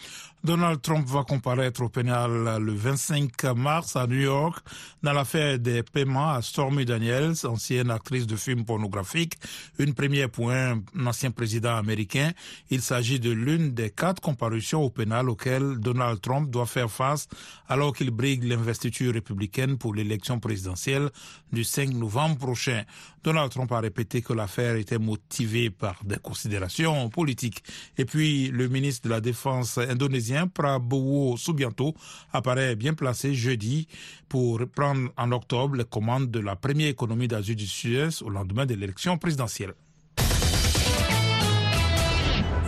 Donald 0.46 0.80
Trump 0.80 1.08
va 1.08 1.24
comparaître 1.24 1.82
au 1.82 1.90
pénal 1.90 2.60
le 2.62 2.72
25 2.72 3.44
mars 3.56 3.96
à 3.96 4.06
New 4.06 4.20
York 4.20 4.64
dans 5.02 5.12
l'affaire 5.12 5.58
des 5.58 5.82
paiements 5.82 6.34
à 6.34 6.44
Stormy 6.44 6.86
Daniels, 6.86 7.34
ancienne 7.46 7.90
actrice 7.90 8.28
de 8.28 8.36
films 8.36 8.64
pornographiques, 8.64 9.34
une 9.80 9.96
première 9.96 10.30
pour 10.30 10.52
un 10.52 10.84
ancien 11.04 11.32
président 11.32 11.76
américain. 11.76 12.32
Il 12.70 12.84
s'agit 12.84 13.20
de 13.20 13.32
l'une 13.32 13.72
des 13.72 13.90
quatre 13.90 14.22
comparutions 14.22 14.84
au 14.84 14.92
pénal 14.92 15.32
auxquelles 15.32 15.80
Donald 15.80 16.22
Trump 16.22 16.52
doit 16.52 16.68
faire 16.68 16.92
face 16.92 17.28
alors 17.68 17.96
qu'il 17.96 18.12
brigue 18.12 18.44
l'investiture 18.44 19.16
républicaine 19.16 19.80
pour 19.80 19.96
l'élection 19.96 20.40
présidentielle 20.40 21.10
du 21.52 21.64
5 21.64 21.90
novembre 21.90 22.38
prochain. 22.38 22.84
Donald 23.24 23.50
Trump 23.50 23.72
a 23.72 23.80
répété 23.80 24.22
que 24.22 24.34
l'affaire 24.34 24.76
était 24.76 25.00
motivée 25.00 25.72
par 25.72 25.96
des 26.04 26.18
considérations 26.18 27.10
politiques. 27.10 27.64
Et 27.98 28.06
puis, 28.06 28.50
le 28.50 28.68
ministre 28.68 29.08
de 29.08 29.10
la 29.10 29.20
Défense 29.22 29.80
indonésien, 29.80 30.35
Prabowo 30.46 31.38
Subianto, 31.38 31.94
apparaît 32.34 32.76
bien 32.76 32.94
placé 32.94 33.34
jeudi 33.34 33.88
pour 34.28 34.62
prendre 34.76 35.10
en 35.18 35.32
octobre 35.32 35.76
les 35.78 35.86
commandes 35.86 36.30
de 36.30 36.40
la 36.40 36.56
première 36.56 36.90
économie 36.90 37.28
d'Asie 37.28 37.56
du 37.56 37.68
Sud-Est 37.68 38.22
au 38.22 38.30
lendemain 38.30 38.66
de 38.66 38.74
l'élection 38.76 39.18
présidentielle. 39.18 39.74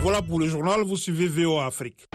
Voilà 0.00 0.22
pour 0.22 0.38
le 0.40 0.48
journal, 0.48 0.82
vous 0.82 0.96
suivez 0.96 1.26
VOA 1.26 1.66
Afrique. 1.66 2.08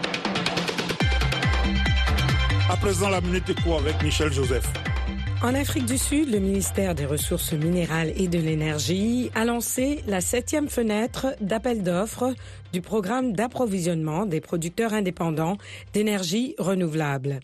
À 2.68 2.76
présent, 2.76 3.08
la 3.10 3.20
minute 3.20 3.48
éco 3.50 3.74
avec 3.74 4.02
Michel 4.02 4.32
Joseph. 4.32 4.66
En 5.44 5.54
Afrique 5.54 5.84
du 5.84 5.98
Sud, 5.98 6.32
le 6.32 6.38
ministère 6.38 6.94
des 6.94 7.04
Ressources 7.04 7.52
minérales 7.52 8.14
et 8.16 8.28
de 8.28 8.38
l'Énergie 8.38 9.30
a 9.34 9.44
lancé 9.44 10.02
la 10.06 10.22
septième 10.22 10.70
fenêtre 10.70 11.36
d'appel 11.42 11.82
d'offres 11.82 12.32
du 12.72 12.80
programme 12.80 13.34
d'approvisionnement 13.34 14.24
des 14.24 14.40
producteurs 14.40 14.94
indépendants 14.94 15.58
d'énergie 15.92 16.54
renouvelable. 16.58 17.40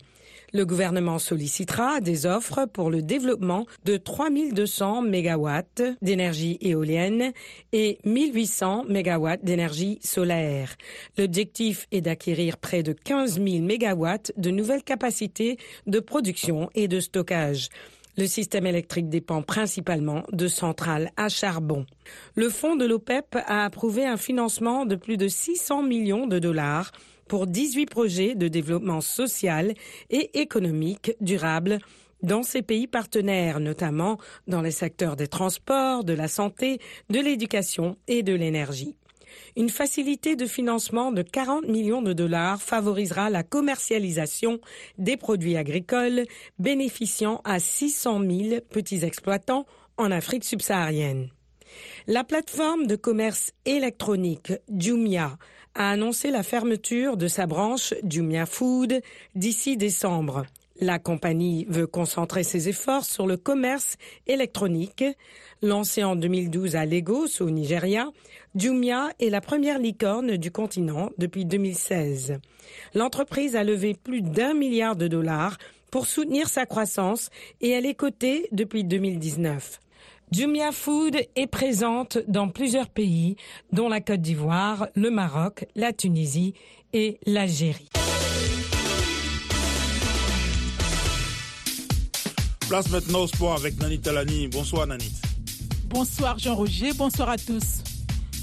Le 0.53 0.65
gouvernement 0.65 1.17
sollicitera 1.17 2.01
des 2.01 2.25
offres 2.25 2.65
pour 2.65 2.89
le 2.89 3.01
développement 3.01 3.65
de 3.85 3.95
3200 3.95 5.03
MW 5.03 5.49
d'énergie 6.01 6.57
éolienne 6.59 7.31
et 7.71 7.99
1800 8.03 8.85
MW 8.89 9.37
d'énergie 9.43 9.99
solaire. 10.03 10.75
L'objectif 11.17 11.87
est 11.93 12.01
d'acquérir 12.01 12.57
près 12.57 12.83
de 12.83 12.91
15 12.91 13.35
000 13.35 13.63
MW 13.63 14.07
de 14.35 14.49
nouvelles 14.49 14.83
capacités 14.83 15.57
de 15.87 16.01
production 16.01 16.69
et 16.75 16.89
de 16.89 16.99
stockage. 16.99 17.69
Le 18.17 18.27
système 18.27 18.65
électrique 18.65 19.07
dépend 19.07 19.41
principalement 19.41 20.23
de 20.33 20.49
centrales 20.49 21.11
à 21.15 21.29
charbon. 21.29 21.85
Le 22.35 22.49
fonds 22.49 22.75
de 22.75 22.85
l'OPEP 22.85 23.37
a 23.47 23.63
approuvé 23.63 24.05
un 24.05 24.17
financement 24.17 24.85
de 24.85 24.95
plus 24.95 25.15
de 25.15 25.29
600 25.29 25.83
millions 25.83 26.27
de 26.27 26.37
dollars 26.37 26.91
pour 27.31 27.47
18 27.47 27.85
projets 27.85 28.35
de 28.35 28.49
développement 28.49 28.99
social 28.99 29.73
et 30.09 30.41
économique 30.41 31.13
durable 31.21 31.79
dans 32.23 32.43
ces 32.43 32.61
pays 32.61 32.87
partenaires, 32.87 33.61
notamment 33.61 34.17
dans 34.47 34.61
les 34.61 34.71
secteurs 34.71 35.15
des 35.15 35.29
transports, 35.29 36.03
de 36.03 36.11
la 36.11 36.27
santé, 36.27 36.79
de 37.09 37.21
l'éducation 37.21 37.95
et 38.09 38.21
de 38.21 38.33
l'énergie. 38.33 38.97
Une 39.55 39.69
facilité 39.69 40.35
de 40.35 40.45
financement 40.45 41.13
de 41.13 41.21
40 41.21 41.69
millions 41.69 42.01
de 42.01 42.11
dollars 42.11 42.61
favorisera 42.61 43.29
la 43.29 43.43
commercialisation 43.43 44.59
des 44.97 45.15
produits 45.15 45.55
agricoles 45.55 46.25
bénéficiant 46.59 47.39
à 47.45 47.61
600 47.61 48.19
000 48.29 48.61
petits 48.69 49.05
exploitants 49.05 49.65
en 49.95 50.11
Afrique 50.11 50.43
subsaharienne. 50.43 51.29
La 52.07 52.25
plateforme 52.25 52.87
de 52.87 52.97
commerce 52.97 53.53
électronique 53.63 54.51
Jumia 54.69 55.37
a 55.75 55.91
annoncé 55.91 56.31
la 56.31 56.43
fermeture 56.43 57.17
de 57.17 57.27
sa 57.27 57.47
branche 57.47 57.93
Jumia 58.03 58.45
Food 58.45 59.01
d'ici 59.35 59.77
décembre. 59.77 60.45
La 60.79 60.97
compagnie 60.97 61.65
veut 61.69 61.85
concentrer 61.85 62.43
ses 62.43 62.67
efforts 62.67 63.05
sur 63.05 63.27
le 63.27 63.37
commerce 63.37 63.97
électronique. 64.25 65.03
Lancée 65.61 66.03
en 66.03 66.15
2012 66.15 66.75
à 66.75 66.85
Lagos, 66.85 67.41
au 67.41 67.51
Nigeria, 67.51 68.09
Jumia 68.55 69.09
est 69.19 69.29
la 69.29 69.41
première 69.41 69.77
licorne 69.77 70.37
du 70.37 70.49
continent 70.49 71.11
depuis 71.19 71.45
2016. 71.45 72.39
L'entreprise 72.95 73.55
a 73.55 73.63
levé 73.63 73.93
plus 73.93 74.23
d'un 74.23 74.55
milliard 74.55 74.95
de 74.95 75.07
dollars 75.07 75.57
pour 75.91 76.07
soutenir 76.07 76.49
sa 76.49 76.65
croissance 76.65 77.29
et 77.59 77.69
elle 77.69 77.85
est 77.85 77.93
cotée 77.95 78.47
depuis 78.51 78.83
2019. 78.83 79.79
Jumia 80.31 80.71
Food 80.71 81.17
est 81.35 81.47
présente 81.47 82.17
dans 82.29 82.47
plusieurs 82.47 82.87
pays, 82.87 83.35
dont 83.73 83.89
la 83.89 83.99
Côte 83.99 84.21
d'Ivoire, 84.21 84.87
le 84.95 85.11
Maroc, 85.11 85.65
la 85.75 85.91
Tunisie 85.91 86.53
et 86.93 87.19
l'Algérie. 87.25 87.89
Place 92.69 92.89
maintenant 92.91 93.23
au 93.23 93.27
sport 93.27 93.55
avec 93.55 93.77
Nanit 93.81 93.99
Talani. 93.99 94.47
Bonsoir 94.47 94.87
Nanit. 94.87 95.11
Bonsoir 95.89 96.39
Jean-Roger, 96.39 96.93
bonsoir 96.93 97.27
à 97.27 97.37
tous. 97.37 97.83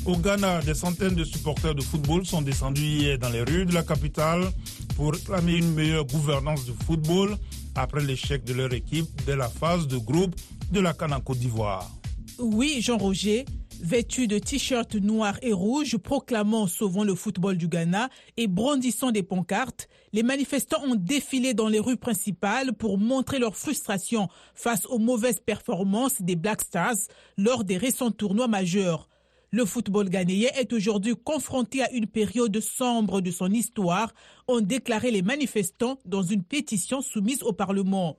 Au 0.04 0.14
Ghana, 0.14 0.60
des 0.60 0.74
centaines 0.74 1.14
de 1.14 1.24
supporters 1.24 1.74
de 1.74 1.80
football 1.80 2.26
sont 2.26 2.42
descendus 2.42 2.82
hier 2.82 3.18
dans 3.18 3.30
les 3.30 3.40
rues 3.40 3.64
de 3.64 3.72
la 3.72 3.82
capitale 3.82 4.44
pour 4.94 5.12
réclamer 5.12 5.56
une 5.56 5.72
meilleure 5.72 6.04
gouvernance 6.04 6.66
du 6.66 6.72
football 6.84 7.38
après 7.78 8.04
l'échec 8.04 8.44
de 8.44 8.52
leur 8.52 8.72
équipe 8.72 9.06
dès 9.26 9.36
la 9.36 9.48
phase 9.48 9.86
de 9.86 9.96
groupe 9.98 10.34
de 10.72 10.80
la 10.80 10.92
Cannes 10.92 11.12
en 11.12 11.20
Côte 11.20 11.38
d'Ivoire. 11.38 11.90
Oui, 12.38 12.78
Jean-Roger, 12.80 13.44
vêtus 13.80 14.28
de 14.28 14.38
t-shirts 14.38 14.94
noirs 14.96 15.38
et 15.42 15.52
rouges 15.52 15.96
proclamant 15.96 16.66
Sauvons 16.66 17.04
le 17.04 17.14
football 17.14 17.56
du 17.56 17.68
Ghana 17.68 18.08
et 18.36 18.46
brandissant 18.46 19.10
des 19.10 19.22
pancartes, 19.22 19.88
les 20.12 20.22
manifestants 20.22 20.82
ont 20.84 20.94
défilé 20.94 21.54
dans 21.54 21.68
les 21.68 21.80
rues 21.80 21.96
principales 21.96 22.72
pour 22.72 22.98
montrer 22.98 23.38
leur 23.38 23.56
frustration 23.56 24.28
face 24.54 24.86
aux 24.86 24.98
mauvaises 24.98 25.40
performances 25.40 26.20
des 26.20 26.36
Black 26.36 26.62
Stars 26.62 26.96
lors 27.36 27.64
des 27.64 27.76
récents 27.76 28.10
tournois 28.10 28.48
majeurs. 28.48 29.08
Le 29.50 29.64
football 29.64 30.10
ghanéen 30.10 30.50
est 30.56 30.74
aujourd'hui 30.74 31.14
confronté 31.16 31.82
à 31.82 31.90
une 31.92 32.06
période 32.06 32.60
sombre 32.60 33.22
de 33.22 33.30
son 33.30 33.50
histoire, 33.50 34.12
ont 34.46 34.60
déclaré 34.60 35.10
les 35.10 35.22
manifestants 35.22 35.98
dans 36.04 36.22
une 36.22 36.42
pétition 36.42 37.00
soumise 37.00 37.42
au 37.42 37.54
Parlement. 37.54 38.18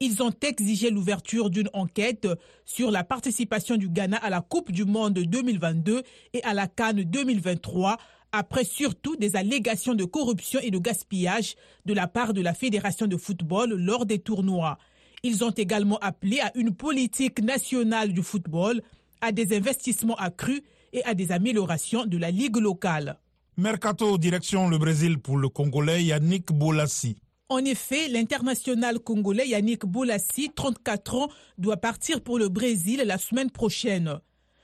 Ils 0.00 0.22
ont 0.22 0.32
exigé 0.40 0.88
l'ouverture 0.88 1.50
d'une 1.50 1.68
enquête 1.74 2.26
sur 2.64 2.90
la 2.90 3.04
participation 3.04 3.76
du 3.76 3.90
Ghana 3.90 4.16
à 4.16 4.30
la 4.30 4.40
Coupe 4.40 4.72
du 4.72 4.86
Monde 4.86 5.18
2022 5.18 6.02
et 6.32 6.42
à 6.44 6.54
la 6.54 6.66
Cannes 6.66 7.04
2023, 7.04 7.98
après 8.32 8.64
surtout 8.64 9.16
des 9.16 9.36
allégations 9.36 9.94
de 9.94 10.04
corruption 10.04 10.60
et 10.62 10.70
de 10.70 10.78
gaspillage 10.78 11.56
de 11.84 11.92
la 11.92 12.06
part 12.06 12.32
de 12.32 12.40
la 12.40 12.54
Fédération 12.54 13.06
de 13.06 13.18
football 13.18 13.74
lors 13.74 14.06
des 14.06 14.18
tournois. 14.18 14.78
Ils 15.22 15.44
ont 15.44 15.50
également 15.50 15.98
appelé 15.98 16.40
à 16.40 16.50
une 16.54 16.74
politique 16.74 17.42
nationale 17.42 18.14
du 18.14 18.22
football, 18.22 18.80
à 19.20 19.32
des 19.32 19.56
investissements 19.56 20.16
accrus 20.16 20.62
et 20.92 21.04
à 21.04 21.14
des 21.14 21.32
améliorations 21.32 22.06
de 22.06 22.18
la 22.18 22.30
ligue 22.30 22.56
locale. 22.56 23.18
Mercato 23.56 24.16
direction 24.18 24.68
le 24.68 24.78
Brésil 24.78 25.18
pour 25.18 25.36
le 25.36 25.48
Congolais 25.48 26.02
Yannick 26.04 26.52
Bolassi. 26.52 27.16
En 27.50 27.64
effet, 27.64 28.08
l'international 28.08 29.00
congolais 29.00 29.48
Yannick 29.48 29.84
Bolassi, 29.84 30.52
34 30.54 31.14
ans, 31.16 31.28
doit 31.58 31.76
partir 31.76 32.20
pour 32.22 32.38
le 32.38 32.48
Brésil 32.48 33.02
la 33.04 33.18
semaine 33.18 33.50
prochaine. 33.50 34.20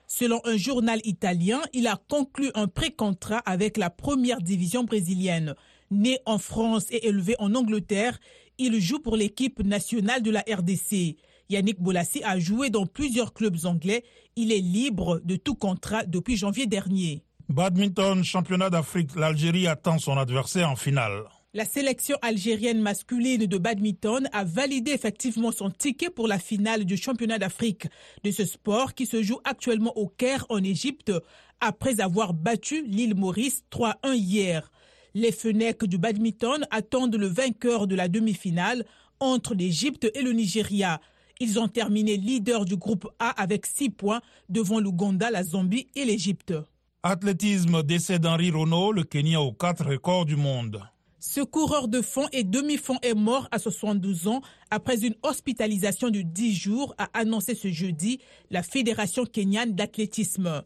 Selon 0.07 0.41
un 0.45 0.57
journal 0.57 1.01
italien, 1.03 1.61
il 1.73 1.89
a 1.89 2.01
conclu 2.09 2.49
un 2.55 2.69
pré-contrat 2.69 3.39
avec 3.39 3.77
la 3.77 3.91
première 3.91 4.41
division 4.41 4.85
brésilienne. 4.85 5.55
Né 5.91 6.21
en 6.27 6.39
France 6.39 6.87
et 6.91 7.09
élevé 7.09 7.35
en 7.41 7.57
Angleterre, 7.57 8.19
il 8.57 8.81
joue 8.81 9.01
pour 9.01 9.17
l'équipe 9.17 9.65
nationale 9.65 10.23
de 10.23 10.31
la 10.31 10.45
RDC. 10.49 11.17
Yannick 11.49 11.81
Bolassi 11.81 12.23
a 12.25 12.39
joué 12.39 12.71
dans 12.71 12.87
plusieurs 12.87 13.33
clubs 13.33 13.65
anglais. 13.65 14.05
Il 14.37 14.53
est 14.53 14.61
libre 14.61 15.21
de 15.25 15.37
tout 15.37 15.55
contrat 15.55 16.05
depuis 16.05 16.37
janvier 16.37 16.67
dernier. 16.67 17.23
Badminton, 17.49 18.25
championnat 18.25 18.71
d'Afrique, 18.71 19.15
l'Algérie 19.15 19.69
attend 19.69 19.99
son 19.99 20.17
adversaire 20.17 20.69
en 20.69 20.77
finale. 20.77 21.23
La 21.55 21.65
sélection 21.65 22.19
algérienne 22.21 22.83
masculine 22.83 23.47
de 23.47 23.57
badminton 23.57 24.29
a 24.33 24.45
validé 24.45 24.91
effectivement 24.91 25.53
son 25.53 25.71
ticket 25.71 26.11
pour 26.11 26.29
la 26.29 26.39
finale 26.39 26.85
du 26.85 26.99
championnat 26.99 27.39
d'Afrique 27.39 27.87
de 28.25 28.31
ce 28.31 28.45
sport 28.45 28.93
qui 28.93 29.07
se 29.07 29.23
joue 29.23 29.39
actuellement 29.45 29.97
au 29.97 30.07
Caire 30.07 30.45
en 30.51 30.63
Égypte 30.63 31.13
après 31.61 32.01
avoir 32.01 32.35
battu 32.35 32.85
l'île 32.85 33.15
Maurice 33.15 33.63
3-1 33.73 34.15
hier. 34.17 34.71
Les 35.15 35.33
fenêtres 35.33 35.87
du 35.87 35.97
badminton 35.97 36.67
attendent 36.71 37.17
le 37.17 37.27
vainqueur 37.27 37.87
de 37.87 37.95
la 37.95 38.09
demi-finale 38.09 38.85
entre 39.19 39.55
l'Égypte 39.55 40.11
et 40.15 40.21
le 40.21 40.33
Nigeria. 40.33 41.01
Ils 41.39 41.59
ont 41.59 41.69
terminé 41.69 42.17
leader 42.17 42.65
du 42.65 42.77
groupe 42.77 43.09
A 43.19 43.31
avec 43.31 43.67
6 43.67 43.91
points 43.91 44.21
devant 44.49 44.81
l'Ouganda, 44.81 45.31
la 45.31 45.45
Zambie 45.45 45.89
et 45.95 46.05
l'Égypte. 46.05 46.55
Athlétisme, 47.03 47.83
décès 47.83 48.19
d'Henri 48.19 48.51
Renault, 48.51 48.93
le 48.93 49.05
Kenya 49.05 49.41
aux 49.41 49.53
quatre 49.53 49.85
records 49.85 50.25
du 50.25 50.37
monde. 50.37 50.83
Ce 51.19 51.41
coureur 51.41 51.89
de 51.89 52.01
fond 52.01 52.27
et 52.33 52.45
demi-fond 52.45 52.99
est 53.03 53.15
mort 53.15 53.49
à 53.51 53.59
72 53.59 54.29
ans 54.29 54.41
après 54.71 55.05
une 55.05 55.15
hospitalisation 55.23 56.09
de 56.09 56.23
10 56.23 56.55
jours, 56.55 56.95
a 56.99 57.09
annoncé 57.13 57.55
ce 57.55 57.69
jeudi 57.69 58.21
la 58.51 58.63
Fédération 58.63 59.25
kenyane 59.25 59.75
d'athlétisme. 59.75 60.63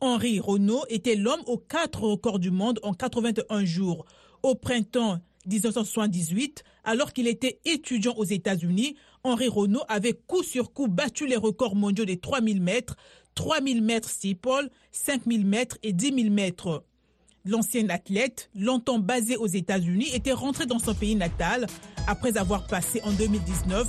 Henri 0.00 0.40
Renault 0.40 0.84
était 0.88 1.14
l'homme 1.14 1.42
aux 1.46 1.58
quatre 1.58 2.02
records 2.02 2.38
du 2.38 2.50
monde 2.50 2.80
en 2.82 2.92
81 2.92 3.64
jours. 3.64 4.04
Au 4.42 4.54
printemps 4.54 5.18
1978, 5.46 6.64
alors 6.84 7.12
qu'il 7.12 7.26
était 7.26 7.60
étudiant 7.64 8.14
aux 8.16 8.24
États-Unis, 8.24 8.96
Henri 9.24 9.48
Renault 9.48 9.84
avait 9.88 10.14
coup 10.14 10.42
sur 10.42 10.72
coup 10.72 10.88
battu 10.88 11.26
les 11.26 11.36
records 11.36 11.76
mondiaux 11.76 12.04
des 12.04 12.18
3000 12.18 12.62
mètres, 12.62 12.96
3000 13.34 13.82
mètres 13.82 14.08
steeple, 14.08 14.68
5000 14.92 15.46
mètres 15.46 15.78
et 15.82 15.92
10 15.92 16.22
000 16.22 16.34
mètres. 16.34 16.84
L'ancien 17.44 17.88
athlète, 17.88 18.50
longtemps 18.54 18.98
basé 18.98 19.36
aux 19.36 19.46
États-Unis, 19.46 20.08
était 20.12 20.32
rentré 20.32 20.66
dans 20.66 20.78
son 20.78 20.94
pays 20.94 21.14
natal 21.14 21.66
après 22.06 22.36
avoir 22.36 22.66
passé 22.66 23.00
en 23.04 23.12
2019 23.12 23.86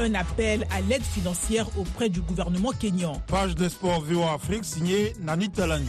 un 0.00 0.14
appel 0.14 0.66
à 0.70 0.80
l'aide 0.80 1.02
financière 1.02 1.66
auprès 1.78 2.08
du 2.08 2.20
gouvernement 2.20 2.72
kényan. 2.72 3.20
Page 3.26 3.54
de 3.54 3.68
sport 3.68 4.00
VOA 4.02 4.34
Afrique 4.34 4.64
signée 4.64 5.12
Nani 5.20 5.50
Talani. 5.50 5.88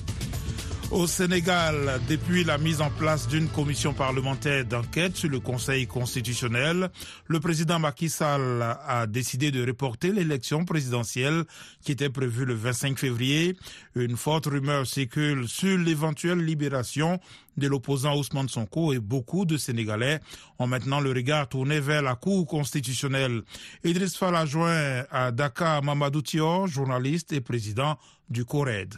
Au 0.91 1.07
Sénégal, 1.07 2.01
depuis 2.09 2.43
la 2.43 2.57
mise 2.57 2.81
en 2.81 2.89
place 2.89 3.25
d'une 3.29 3.47
commission 3.47 3.93
parlementaire 3.93 4.65
d'enquête 4.65 5.15
sur 5.15 5.29
le 5.29 5.39
Conseil 5.39 5.87
constitutionnel, 5.87 6.89
le 7.27 7.39
président 7.39 7.79
Macky 7.79 8.09
Sall 8.09 8.61
a 8.61 9.07
décidé 9.07 9.51
de 9.51 9.65
reporter 9.65 10.11
l'élection 10.11 10.65
présidentielle 10.65 11.45
qui 11.81 11.93
était 11.93 12.09
prévue 12.09 12.43
le 12.43 12.55
25 12.55 12.99
février. 12.99 13.55
Une 13.95 14.17
forte 14.17 14.47
rumeur 14.47 14.85
circule 14.85 15.47
sur 15.47 15.77
l'éventuelle 15.77 16.39
libération 16.39 17.21
de 17.55 17.67
l'opposant 17.69 18.17
Ousmane 18.17 18.49
Sonko 18.49 18.91
et 18.91 18.99
beaucoup 18.99 19.45
de 19.45 19.55
Sénégalais 19.55 20.19
ont 20.59 20.67
maintenant 20.67 20.99
le 20.99 21.11
regard 21.11 21.47
tourné 21.47 21.79
vers 21.79 22.01
la 22.01 22.15
Cour 22.15 22.45
constitutionnelle. 22.45 23.43
Idriss 23.85 24.17
Fall 24.17 24.35
a 24.35 24.45
joint 24.45 25.05
à 25.09 25.31
Dakar 25.31 25.83
Mamadou 25.83 26.21
journaliste 26.67 27.31
et 27.31 27.39
président 27.39 27.97
du 28.29 28.43
CORED. 28.43 28.95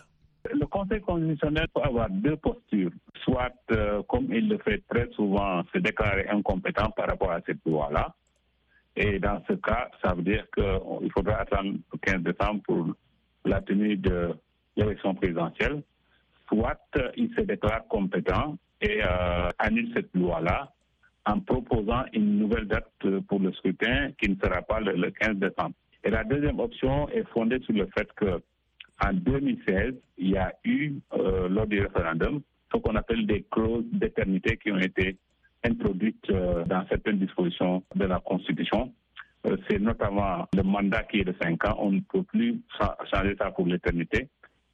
Conseil 0.84 1.02
constitutionnel 1.02 1.68
peut 1.74 1.82
avoir 1.82 2.10
deux 2.10 2.36
postures. 2.36 2.92
Soit, 3.24 3.54
euh, 3.72 4.04
comme 4.04 4.28
il 4.34 4.50
le 4.50 4.58
fait 4.58 4.84
très 4.90 5.10
souvent, 5.12 5.64
se 5.74 5.78
déclarer 5.78 6.28
incompétent 6.28 6.90
par 6.92 7.08
rapport 7.08 7.32
à 7.32 7.40
cette 7.46 7.64
loi-là. 7.66 8.14
Et 8.98 9.18
dans 9.18 9.42
ce 9.48 9.54
cas, 9.54 9.90
ça 10.04 10.14
veut 10.14 10.24
dire 10.24 10.46
qu'il 10.54 11.12
faudra 11.14 11.38
attendre 11.38 11.78
le 11.94 11.98
15 12.00 12.22
décembre 12.24 12.62
pour 12.68 12.88
la 13.46 13.62
tenue 13.62 13.96
de 13.96 14.34
l'élection 14.76 15.16
présidentielle. 15.16 15.84
Soit, 16.50 16.78
il 17.16 17.34
se 17.34 17.42
déclare 17.42 17.88
compétent 17.88 18.58
et 18.82 19.02
euh, 19.04 19.50
annule 19.60 19.90
cette 19.96 20.14
loi-là 20.14 20.70
en 21.26 21.40
proposant 21.40 22.04
une 22.12 22.40
nouvelle 22.40 22.68
date 22.68 22.92
pour 23.30 23.40
le 23.40 23.54
scrutin 23.54 24.12
qui 24.22 24.30
ne 24.30 24.36
sera 24.36 24.62
pas 24.62 24.82
le 24.82 25.10
15 25.12 25.38
décembre. 25.38 25.76
Et 26.04 26.10
la 26.10 26.26
deuxième 26.26 26.60
option 26.60 27.08
est 27.08 27.26
fondée 27.30 27.62
sur 27.62 27.74
le 27.74 27.88
fait 27.96 28.12
que 28.18 28.42
en 29.02 29.14
2016, 29.14 29.94
il 30.18 30.30
y 30.32 30.38
a 30.38 30.54
eu, 30.64 30.94
euh, 31.14 31.48
lors 31.50 31.68
du 31.68 31.80
référendum, 31.82 32.42
ce 32.74 32.78
qu'on 32.80 32.96
appelle 32.96 33.26
des 33.26 33.46
clauses 33.52 33.86
d'éternité 33.92 34.58
qui 34.58 34.72
ont 34.72 34.78
été 34.80 35.18
introduites 35.64 36.30
euh, 36.30 36.64
dans 36.66 36.86
certaines 36.90 37.20
dispositions 37.20 37.84
de 37.96 38.06
la 38.06 38.20
Constitution. 38.20 38.94
Euh, 39.46 39.58
C'est 39.70 39.80
notamment 39.80 40.48
le 40.56 40.64
mandat 40.64 41.04
qui 41.04 41.20
est 41.20 41.24
de 41.26 41.36
5 41.42 41.66
ans. 41.68 41.76
On 41.80 41.92
ne 41.92 42.00
peut 42.02 42.24
plus 42.24 42.60
changer 43.14 43.36
ça 43.40 43.52
pour 43.52 43.66
l'éternité. 43.68 44.28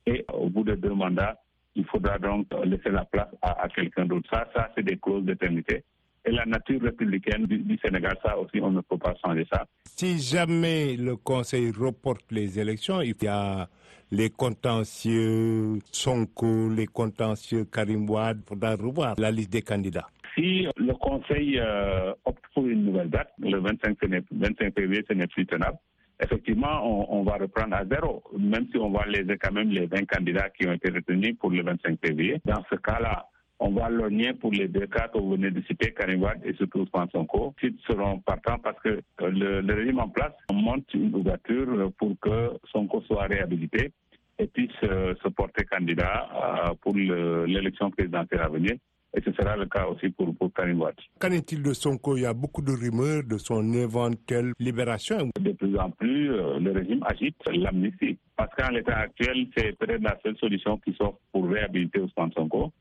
Et 0.06 0.26
au 0.34 0.50
bout 0.50 0.64
de 0.64 0.76
deux 0.76 0.94
mandats, 0.94 1.38
il 1.76 1.86
faudra 1.86 2.18
donc 2.18 2.48
laisser 2.66 2.90
la 2.90 3.06
place 3.06 3.28
à, 3.42 3.68
quelqu'un 3.70 4.06
d'autre. 4.06 4.28
Ça, 4.32 4.48
ça 4.56 4.72
c'est 4.76 4.84
des 4.84 4.98
clauses 4.98 5.24
d'éternité. 5.24 5.84
Et 6.26 6.32
la 6.32 6.46
nature 6.46 6.82
républicaine 6.82 7.46
du, 7.46 7.80
Sénégal, 7.84 8.18
ça 8.24 8.38
aussi, 8.38 8.60
on 8.62 8.72
ne 8.72 8.82
peut 8.82 8.98
pas 8.98 9.16
changer 9.24 9.48
ça. 9.52 9.66
Si 9.86 10.20
jamais 10.20 10.96
le 10.98 11.16
Conseil 11.16 11.72
reporte 11.72 12.32
les 12.32 12.60
élections, 12.60 13.02
il 13.02 13.16
y 13.22 13.28
a 13.28 13.70
les 14.12 14.30
contentieux 14.30 15.80
Sonko, 15.92 16.70
les 16.70 16.88
contentieux 16.88 17.66
Karim 17.66 18.10
Wade, 18.10 18.40
il 18.44 18.48
faudra 18.48 18.76
revoir 18.76 19.16
la 19.18 19.32
liste 19.32 19.52
des 19.52 19.62
candidats. 19.62 20.08
Si 20.36 20.68
le 20.78 20.94
Conseil 20.94 21.60
euh, 21.60 22.14
opte 22.26 22.44
pour 22.54 22.66
une 22.66 22.86
nouvelle 22.86 23.10
date, 23.10 23.32
le 23.40 23.60
25, 23.60 23.98
25 24.32 24.74
février, 24.74 25.04
ce 25.08 25.14
n'est 25.14 25.28
plus 25.28 25.46
tenable. 25.46 25.78
Effectivement, 26.22 27.14
on, 27.14 27.24
va 27.24 27.38
reprendre 27.38 27.76
à 27.76 27.86
zéro, 27.86 28.22
même 28.38 28.68
si 28.72 28.78
on 28.78 28.92
va 28.92 29.06
léser 29.06 29.38
quand 29.42 29.54
même 29.54 29.70
les 29.70 29.86
20 29.86 30.06
candidats 30.06 30.50
qui 30.50 30.68
ont 30.68 30.74
été 30.74 30.90
retenus 30.92 31.38
pour 31.40 31.50
le 31.50 31.64
25 31.64 31.98
février. 32.04 32.42
Dans 32.44 32.62
ce 32.70 32.76
cas-là, 32.76 33.26
on 33.60 33.72
va 33.72 33.90
lorgner 33.90 34.34
pour 34.34 34.52
les 34.52 34.68
deux 34.68 34.88
cas 34.88 35.08
que 35.08 35.18
vous 35.18 35.32
venez 35.32 35.50
de 35.52 35.62
citer, 35.62 35.94
Karim 35.94 36.22
Wade 36.22 36.42
et 36.44 36.54
surtout 36.56 36.80
Ousmane 36.80 37.10
Sonko, 37.12 37.54
qui 37.60 37.74
seront 37.88 38.20
partants 38.20 38.58
parce 38.62 38.80
que 38.82 39.02
le, 39.22 39.62
le, 39.62 39.74
régime 39.74 40.00
en 40.00 40.10
place 40.10 40.34
monte 40.54 40.94
une 40.94 41.16
ouverture 41.16 41.90
pour 41.98 42.14
que 42.22 42.52
Sonko 42.72 43.02
soit 43.02 43.24
réhabilité 43.28 43.94
et 44.40 44.48
puisse 44.48 44.72
euh, 44.84 45.14
se 45.22 45.30
porter 45.30 45.66
candidat 45.66 46.28
euh, 46.34 46.74
pour 46.82 46.96
l'élection 46.96 47.92
présidentielle 47.92 48.42
à 48.42 48.50
venir. 48.50 48.74
Et 49.16 49.22
ce 49.22 49.32
sera 49.34 49.58
le 49.58 49.66
cas 49.66 49.88
aussi 49.88 50.10
pour, 50.10 50.36
pour 50.36 50.54
Karim. 50.54 50.84
Qu'en 51.20 51.32
est-il 51.32 51.64
de 51.64 51.74
Sonko? 51.74 52.16
Il 52.16 52.22
y 52.22 52.26
a 52.26 52.34
beaucoup 52.34 52.62
de 52.62 52.72
rumeurs 52.72 53.24
de 53.24 53.38
son 53.40 53.74
éventuelle 53.74 54.54
libération. 54.60 55.30
De 55.40 55.52
plus 55.52 55.78
en 55.78 55.90
plus, 55.90 56.32
euh, 56.32 56.60
le 56.60 56.72
régime 56.72 57.04
agite 57.06 57.36
l'amnistie. 57.52 58.18
Parce 58.38 58.54
qu'en 58.56 58.70
l'état 58.72 58.98
actuel, 58.98 59.48
c'est 59.58 59.76
peut-être 59.78 60.04
la 60.04 60.18
seule 60.24 60.38
solution 60.38 60.78
qui 60.78 60.94
s'offre 60.94 61.18
pour 61.32 61.50
réhabiliter 61.50 62.00
Ousmane 62.00 62.32
Sonko 62.34 62.72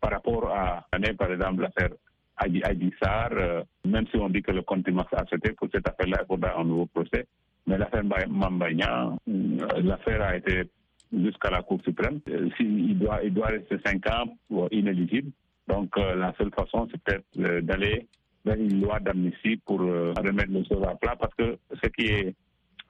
par 0.00 0.12
rapport 0.12 0.48
à, 0.52 0.86
par 1.18 1.32
exemple, 1.32 1.62
l'affaire 1.62 1.90
Adi 2.36 2.92
Sar, 3.00 3.30
euh, 3.32 3.62
même 3.86 4.06
si 4.08 4.16
on 4.16 4.28
dit 4.28 4.42
que 4.42 4.50
le 4.52 4.62
contumace 4.62 5.06
a 5.12 5.20
accepté 5.20 5.52
pour 5.52 5.68
cette 5.72 5.86
affaire-là, 5.88 6.18
il 6.22 6.26
faudra 6.26 6.58
un 6.58 6.64
nouveau 6.64 6.86
procès. 6.86 7.26
Mais 7.66 7.78
l'affaire 7.78 8.02
Mambagna, 8.28 9.12
euh, 9.28 9.58
l'affaire 9.82 10.22
a 10.22 10.36
été 10.36 10.64
jusqu'à 11.12 11.50
la 11.50 11.62
Cour 11.62 11.80
suprême. 11.84 12.20
Euh, 12.28 12.48
il, 12.60 12.98
doit, 12.98 13.20
il 13.22 13.32
doit 13.34 13.48
rester 13.48 13.76
cinq 13.84 14.06
ans 14.10 14.36
inéligible. 14.70 15.30
Donc, 15.68 15.96
euh, 15.98 16.14
la 16.16 16.34
seule 16.38 16.50
façon, 16.50 16.88
c'est 16.90 17.00
peut-être 17.02 17.64
d'aller 17.64 18.06
vers 18.44 18.56
une 18.56 18.80
loi 18.82 18.98
d'amnistie 19.00 19.56
pour 19.64 19.78
remettre 19.80 20.50
les 20.50 20.64
choses 20.66 20.82
à 20.84 20.96
plat 20.96 21.14
parce 21.16 21.34
que 21.34 21.56
ce 21.80 21.88
qui 21.90 22.06
est 22.06 22.34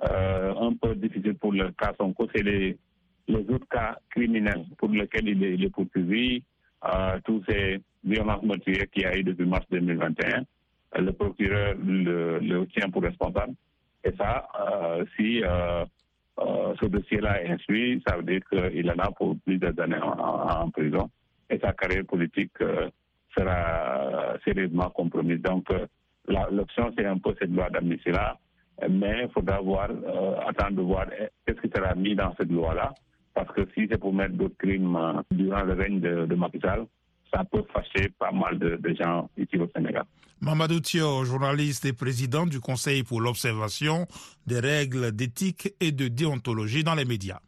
un 0.01 0.75
peu 0.81 0.95
difficile 0.95 1.35
pour 1.35 1.53
le 1.53 1.71
cas 1.73 1.93
Sonko, 1.99 2.27
c'est 2.35 2.43
les, 2.43 2.77
les 3.29 3.55
autres 3.55 3.69
cas 3.69 3.99
criminels 4.11 4.65
pour 4.79 4.89
lesquels 4.89 5.29
il 5.29 5.45
est, 5.45 5.55
il 5.55 5.65
est 5.65 5.71
poursuivi, 5.71 6.43
euh, 6.85 7.19
tous 7.25 7.43
ces 7.49 7.81
violences 8.05 8.43
meurtrières 8.43 8.87
qu'il 8.91 9.03
y 9.03 9.07
a 9.07 9.17
eu 9.17 9.23
depuis 9.23 9.47
mars 9.47 9.65
2021. 9.71 10.45
Le 10.99 11.13
procureur 11.13 11.75
le, 11.83 12.39
le 12.41 12.67
tient 12.67 12.91
pour 12.91 13.03
responsable. 13.03 13.55
Et 14.05 14.11
ça, 14.19 14.49
euh, 14.61 15.05
si 15.17 15.43
euh, 16.41 16.75
ce 16.81 16.87
dossier-là 16.87 17.43
est 17.43 17.49
instruit, 17.51 18.03
ça 18.07 18.17
veut 18.17 18.23
dire 18.23 18.41
qu'il 18.51 18.91
en 18.91 18.99
a 18.99 19.11
pour 19.13 19.37
plusieurs 19.45 19.79
années 19.81 20.01
en, 20.03 20.71
prison. 20.71 21.09
Et 21.51 21.59
sa 21.59 21.73
carrière 21.73 22.05
politique 22.07 22.53
sera 23.37 24.35
sérieusement 24.45 24.89
compromise. 24.91 25.43
Donc, 25.43 25.67
l'option, 26.51 26.91
c'est 26.97 27.05
un 27.05 27.19
peu 27.19 27.35
cette 27.39 27.51
loi 27.51 27.69
d'amnistie-là. 27.69 28.39
Mais 28.89 29.25
il 29.25 29.29
faudra 29.33 29.61
voir, 29.61 29.91
attendre 30.47 30.77
de 30.77 30.83
voir 30.83 31.07
qu'est-ce 31.47 31.61
qui 31.61 31.71
sera 31.75 31.95
mis 31.95 32.15
dans 32.15 32.35
cette 32.39 32.51
loi-là 32.51 32.95
parce 33.35 33.51
que 33.53 33.67
si 33.75 33.89
c'est 33.91 33.99
pour 33.99 34.13
mettre 34.13 34.35
d'autres 34.35 34.57
crimes 34.59 35.23
durant 35.31 35.63
le 35.65 35.73
règne 35.75 36.01
de, 36.01 36.27
de 36.27 36.35
Macky 36.35 36.59
ça 37.33 37.45
peut 37.45 37.65
fâcher 37.73 38.09
pas 38.19 38.31
mal 38.33 38.59
de, 38.59 38.77
de, 38.77 38.95
gens 38.95 39.31
ici 39.37 39.57
au 39.57 39.69
Sénégal. 39.75 40.05
Mamadou 40.41 40.81
Thio, 40.81 41.25
journaliste 41.25 41.85
et 41.85 41.93
président 41.93 42.47
du 42.47 42.61
Conseil 42.61 43.03
pour 43.05 43.21
l'observation 43.21 44.07
des 44.47 44.61
règles 44.61 45.13
d'éthique 45.13 45.73
et 45.81 45.93
de 45.93 46.09
déontologie 46.09 46.85
dans 46.85 46.95
les 46.95 47.05
médias. 47.05 47.39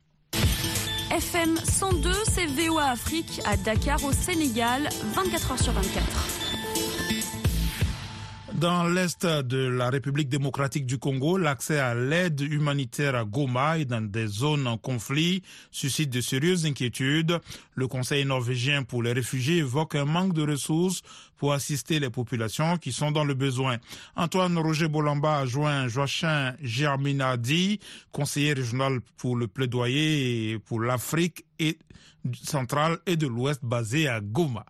FM 1.10 1.56
102, 1.56 2.10
c'est 2.24 2.46
VOA 2.46 2.86
Afrique 2.90 3.40
à 3.46 3.56
Dakar 3.56 4.02
au 4.04 4.12
Sénégal, 4.12 4.88
24 5.14 5.52
heures 5.52 5.58
sur 5.58 5.72
24. 5.72 6.43
Dans 8.64 8.84
l'est 8.84 9.26
de 9.26 9.58
la 9.58 9.90
République 9.90 10.30
démocratique 10.30 10.86
du 10.86 10.96
Congo, 10.96 11.36
l'accès 11.36 11.78
à 11.78 11.94
l'aide 11.94 12.40
humanitaire 12.40 13.14
à 13.14 13.26
Goma 13.26 13.76
et 13.76 13.84
dans 13.84 14.00
des 14.00 14.26
zones 14.26 14.66
en 14.66 14.78
conflit 14.78 15.42
suscite 15.70 16.08
de 16.08 16.22
sérieuses 16.22 16.64
inquiétudes. 16.64 17.40
Le 17.74 17.88
Conseil 17.88 18.24
norvégien 18.24 18.82
pour 18.82 19.02
les 19.02 19.12
réfugiés 19.12 19.58
évoque 19.58 19.96
un 19.96 20.06
manque 20.06 20.32
de 20.32 20.50
ressources 20.50 21.02
pour 21.36 21.52
assister 21.52 22.00
les 22.00 22.08
populations 22.08 22.78
qui 22.78 22.90
sont 22.90 23.10
dans 23.10 23.24
le 23.26 23.34
besoin. 23.34 23.76
Antoine 24.16 24.56
Roger 24.56 24.88
Bolamba 24.88 25.40
a 25.40 25.44
joint 25.44 25.86
Joachim 25.86 26.54
Germinadi, 26.62 27.80
conseiller 28.12 28.54
régional 28.54 29.00
pour 29.18 29.36
le 29.36 29.46
plaidoyer 29.46 30.58
pour 30.58 30.80
l'Afrique 30.80 31.44
centrale 32.42 32.96
et 33.04 33.18
de 33.18 33.26
l'Ouest 33.26 33.60
basé 33.62 34.08
à 34.08 34.22
Goma. 34.22 34.64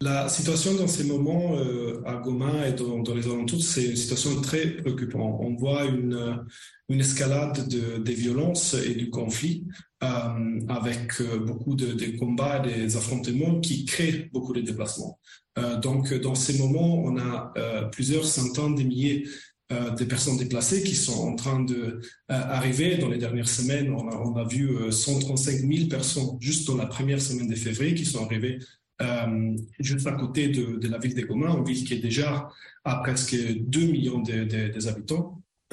La 0.00 0.28
situation 0.28 0.74
dans 0.74 0.88
ces 0.88 1.04
moments 1.04 1.56
euh, 1.56 2.02
à 2.04 2.16
Goma 2.16 2.68
et 2.68 2.72
dans, 2.72 2.98
dans 2.98 3.14
les 3.14 3.26
alentours, 3.26 3.62
c'est 3.62 3.84
une 3.84 3.96
situation 3.96 4.40
très 4.40 4.66
préoccupante. 4.76 5.36
On 5.40 5.54
voit 5.54 5.84
une, 5.84 6.44
escalade 6.90 7.68
de, 7.68 7.98
des 7.98 8.14
violences 8.14 8.74
et 8.74 8.94
du 8.94 9.10
conflit 9.10 9.64
euh, 10.02 10.60
avec 10.68 11.22
beaucoup 11.46 11.74
de, 11.74 12.18
combats, 12.18 12.58
des 12.58 12.96
affrontements 12.96 13.60
qui 13.60 13.84
créent 13.84 14.28
beaucoup 14.32 14.52
de 14.52 14.60
déplacements. 14.60 15.18
Euh, 15.58 15.78
donc, 15.78 16.12
dans 16.14 16.34
ces 16.34 16.58
moments, 16.58 17.02
on 17.04 17.16
a 17.16 17.52
euh, 17.56 17.82
plusieurs 17.84 18.24
centaines 18.24 18.74
de 18.74 18.82
milliers 18.82 19.28
euh, 19.72 19.90
de 19.90 20.04
personnes 20.04 20.36
déplacées 20.36 20.82
qui 20.82 20.94
sont 20.94 21.22
en 21.22 21.36
train 21.36 21.60
de 21.60 22.00
arriver. 22.28 22.96
Dans 22.96 23.08
les 23.08 23.18
dernières 23.18 23.48
semaines, 23.48 23.92
on 23.92 24.36
a 24.36 24.44
vu 24.44 24.70
135 24.90 25.52
000 25.60 25.88
personnes 25.88 26.36
juste 26.40 26.66
dans 26.66 26.76
la 26.76 26.86
première 26.86 27.20
semaine 27.20 27.48
de 27.48 27.54
février 27.54 27.94
qui 27.94 28.04
sont 28.04 28.24
arrivées 28.24 28.58
euh, 29.02 29.56
juste 29.80 30.06
à 30.06 30.12
côté 30.12 30.48
de, 30.48 30.88
la 30.88 30.98
ville 30.98 31.14
de 31.14 31.22
Goma, 31.22 31.50
une 31.50 31.64
ville 31.64 31.84
qui 31.84 31.94
est 31.94 31.98
déjà 31.98 32.48
à 32.84 32.96
presque 32.96 33.36
2 33.36 33.80
millions 33.80 34.20
de, 34.20 34.44
des. 34.44 34.70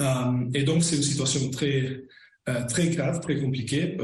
Euh, 0.00 0.50
et 0.54 0.64
donc, 0.64 0.82
c'est 0.82 0.96
une 0.96 1.02
situation 1.02 1.50
très, 1.50 2.02
euh, 2.48 2.66
très 2.66 2.88
grave, 2.88 3.20
très 3.20 3.40
compliquée. 3.40 3.96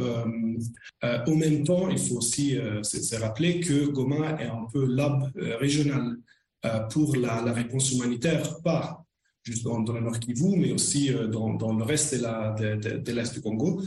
au 1.26 1.34
même 1.34 1.64
temps, 1.64 1.88
il 1.88 1.98
faut 1.98 2.16
aussi 2.16 2.56
se 2.82 3.16
rappeler 3.16 3.60
que 3.60 3.86
Goma 3.86 4.40
est 4.40 4.46
un 4.46 4.66
peu 4.72 4.86
l'hub 4.86 5.24
régional 5.60 6.16
pour 6.90 7.16
la, 7.16 7.42
la, 7.42 7.52
réponse 7.52 7.92
humanitaire, 7.92 8.60
pas 8.62 9.04
juste 9.52 9.64
dans, 9.64 9.78
le 9.78 10.00
Nord 10.00 10.18
Kivu, 10.18 10.56
mais 10.56 10.72
aussi 10.72 11.10
dans, 11.30 11.72
le 11.72 11.84
reste 11.84 12.14
de 12.14 13.12
l'Est 13.12 13.34
du 13.34 13.40
Congo. 13.40 13.82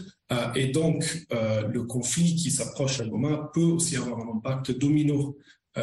et 0.55 0.67
donc, 0.67 1.25
le 1.31 1.83
conflit 1.83 2.35
qui 2.35 2.51
s'approche 2.51 2.99
à 2.99 3.05
Goma 3.05 3.49
peut 3.53 3.61
aussi 3.61 3.95
avoir 3.97 4.19
un 4.19 4.37
impact 4.37 4.77
domino 4.77 5.37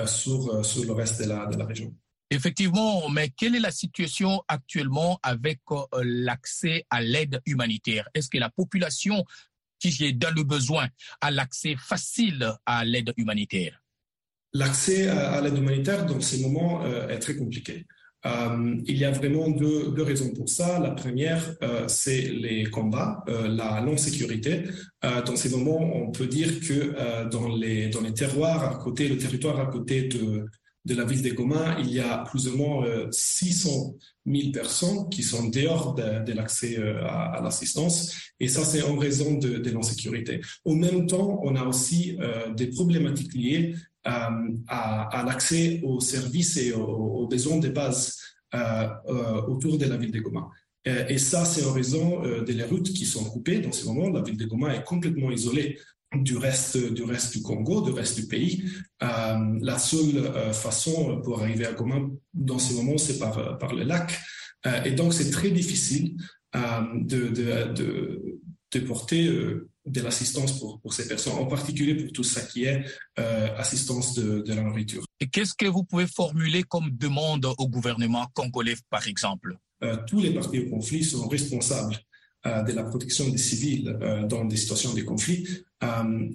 sur, 0.06 0.64
sur 0.64 0.84
le 0.84 0.92
reste 0.92 1.22
de 1.22 1.28
la, 1.28 1.46
de 1.46 1.56
la 1.56 1.64
région. 1.64 1.94
Effectivement, 2.30 3.08
mais 3.08 3.30
quelle 3.30 3.54
est 3.54 3.60
la 3.60 3.70
situation 3.70 4.42
actuellement 4.48 5.18
avec 5.22 5.60
l'accès 6.02 6.84
à 6.90 7.00
l'aide 7.00 7.40
humanitaire? 7.46 8.06
Est-ce 8.12 8.28
que 8.28 8.36
la 8.36 8.50
population 8.50 9.24
qui 9.78 10.04
est 10.04 10.12
dans 10.12 10.34
le 10.34 10.44
besoin 10.44 10.88
a 11.22 11.30
l'accès 11.30 11.76
facile 11.78 12.52
à 12.66 12.84
l'aide 12.84 13.14
humanitaire? 13.16 13.82
L'accès 14.52 15.08
à, 15.08 15.40
l'aide 15.40 15.56
humanitaire 15.56 16.04
dans 16.04 16.20
ces 16.20 16.40
moments 16.42 16.84
euh, 16.84 17.08
est 17.08 17.18
très 17.18 17.36
compliqué. 17.36 17.86
Euh, 18.26 18.76
il 18.86 18.98
y 18.98 19.04
a 19.04 19.10
vraiment 19.10 19.48
deux, 19.48 20.02
raisons 20.02 20.32
pour 20.32 20.48
ça. 20.48 20.78
La 20.80 20.90
première, 20.90 21.54
euh, 21.62 21.86
c'est 21.86 22.22
les 22.22 22.64
combats, 22.64 23.24
la 23.28 23.80
non-sécurité. 23.80 24.64
dans 25.02 25.36
ces 25.36 25.50
moments, 25.50 25.80
on 25.80 26.10
peut 26.10 26.26
dire 26.26 26.60
que 26.60 27.28
dans, 27.28 27.48
les, 27.48 27.88
dans 27.88 28.00
les 28.00 28.12
terroirs 28.12 28.64
à 28.64 28.74
côté, 28.76 29.08
le 29.08 29.16
territoire 29.16 29.60
à 29.60 29.66
côté 29.66 30.02
de, 30.08 30.46
de 30.84 30.94
la 30.94 31.04
ville 31.04 31.22
de 31.22 31.30
Goma, 31.30 31.76
il 31.80 31.92
y 31.92 32.00
a 32.00 32.18
plus 32.18 32.48
ou 32.48 32.56
moins 32.56 32.84
600 33.10 33.94
000 34.26 34.50
personnes 34.52 35.08
qui 35.10 35.22
sont 35.22 35.48
dehors 35.48 35.94
de, 35.94 36.32
l'accès 36.32 36.76
à, 36.76 37.40
l'assistance. 37.42 38.12
Et 38.40 38.48
ça, 38.48 38.64
c'est 38.64 38.82
en 38.82 38.96
raison 38.96 39.34
de, 39.34 39.58
de 39.58 39.70
l'insécurité. 39.70 40.40
Au 40.64 40.74
même 40.74 41.06
temps, 41.06 41.40
on 41.44 41.54
a 41.54 41.64
aussi 41.64 42.18
des 42.56 42.66
problématiques 42.68 43.34
liées 43.34 43.74
euh, 44.08 44.56
à, 44.68 45.22
l'accès 45.26 45.80
aux 45.84 46.00
services 46.00 46.56
et 46.56 46.72
aux, 46.72 47.26
besoins 47.26 47.58
de 47.58 47.68
base 47.68 48.16
euh, 48.54 48.88
euh, 49.08 49.42
autour 49.42 49.76
de 49.76 49.84
la 49.84 49.98
ville 49.98 50.12
de 50.12 50.20
Goma. 50.20 50.48
Et 50.84 51.18
ça, 51.18 51.44
c'est 51.44 51.66
en 51.66 51.72
raison 51.72 52.22
des 52.46 52.62
routes 52.62 52.90
qui 52.94 53.04
sont 53.04 53.24
coupées. 53.24 53.58
Dans 53.58 53.72
ce 53.72 53.84
moment, 53.84 54.08
la 54.08 54.22
ville 54.22 54.38
de 54.38 54.46
Goma 54.46 54.74
est 54.74 54.84
complètement 54.84 55.30
isolée 55.30 55.78
du 56.14 56.38
reste 56.38 56.78
du 56.78 57.42
Congo, 57.42 57.82
du 57.82 57.90
reste 57.90 58.18
du 58.18 58.26
pays. 58.26 58.64
la 59.00 59.78
seule 59.78 60.32
façon 60.54 61.20
pour 61.20 61.42
arriver 61.42 61.66
à 61.66 61.72
Goma 61.72 62.00
dans 62.32 62.58
ce 62.58 62.72
moment, 62.72 62.96
c'est 62.96 63.18
par 63.18 63.58
par 63.58 63.74
le 63.74 63.82
lac. 63.82 64.18
et 64.86 64.92
donc, 64.92 65.12
c'est 65.12 65.30
très 65.30 65.50
difficile 65.50 66.16
de, 66.54 68.38
porter 68.86 69.30
de 69.90 70.00
l'assistance 70.00 70.58
pour, 70.58 70.80
pour, 70.80 70.92
ces 70.92 71.06
personnes, 71.08 71.34
en 71.34 71.46
particulier 71.46 71.94
pour 71.94 72.12
tout 72.12 72.24
ça 72.24 72.42
qui 72.42 72.64
est 72.64 72.84
euh, 73.18 73.48
assistance 73.56 74.14
de, 74.14 74.40
de, 74.40 74.54
la 74.54 74.62
nourriture. 74.62 75.04
Et 75.20 75.28
qu'est-ce 75.28 75.54
que 75.54 75.66
vous 75.66 75.84
pouvez 75.84 76.06
formuler 76.06 76.62
comme 76.62 76.90
demande 76.90 77.46
au 77.58 77.68
gouvernement 77.68 78.26
congolais, 78.34 78.76
par 78.90 79.06
exemple? 79.06 79.56
Euh, 79.82 79.96
Tous 80.06 80.20
les 80.20 80.32
partis 80.32 80.60
au 80.60 80.70
conflit 80.70 81.04
sont 81.04 81.28
responsables 81.28 81.96
euh, 82.46 82.62
de 82.62 82.72
la 82.72 82.84
protection 82.84 83.28
des 83.28 83.38
civils 83.38 83.96
dans 84.28 84.44
des 84.44 84.56
situations 84.56 84.94
de 84.94 85.02
conflit. 85.02 85.46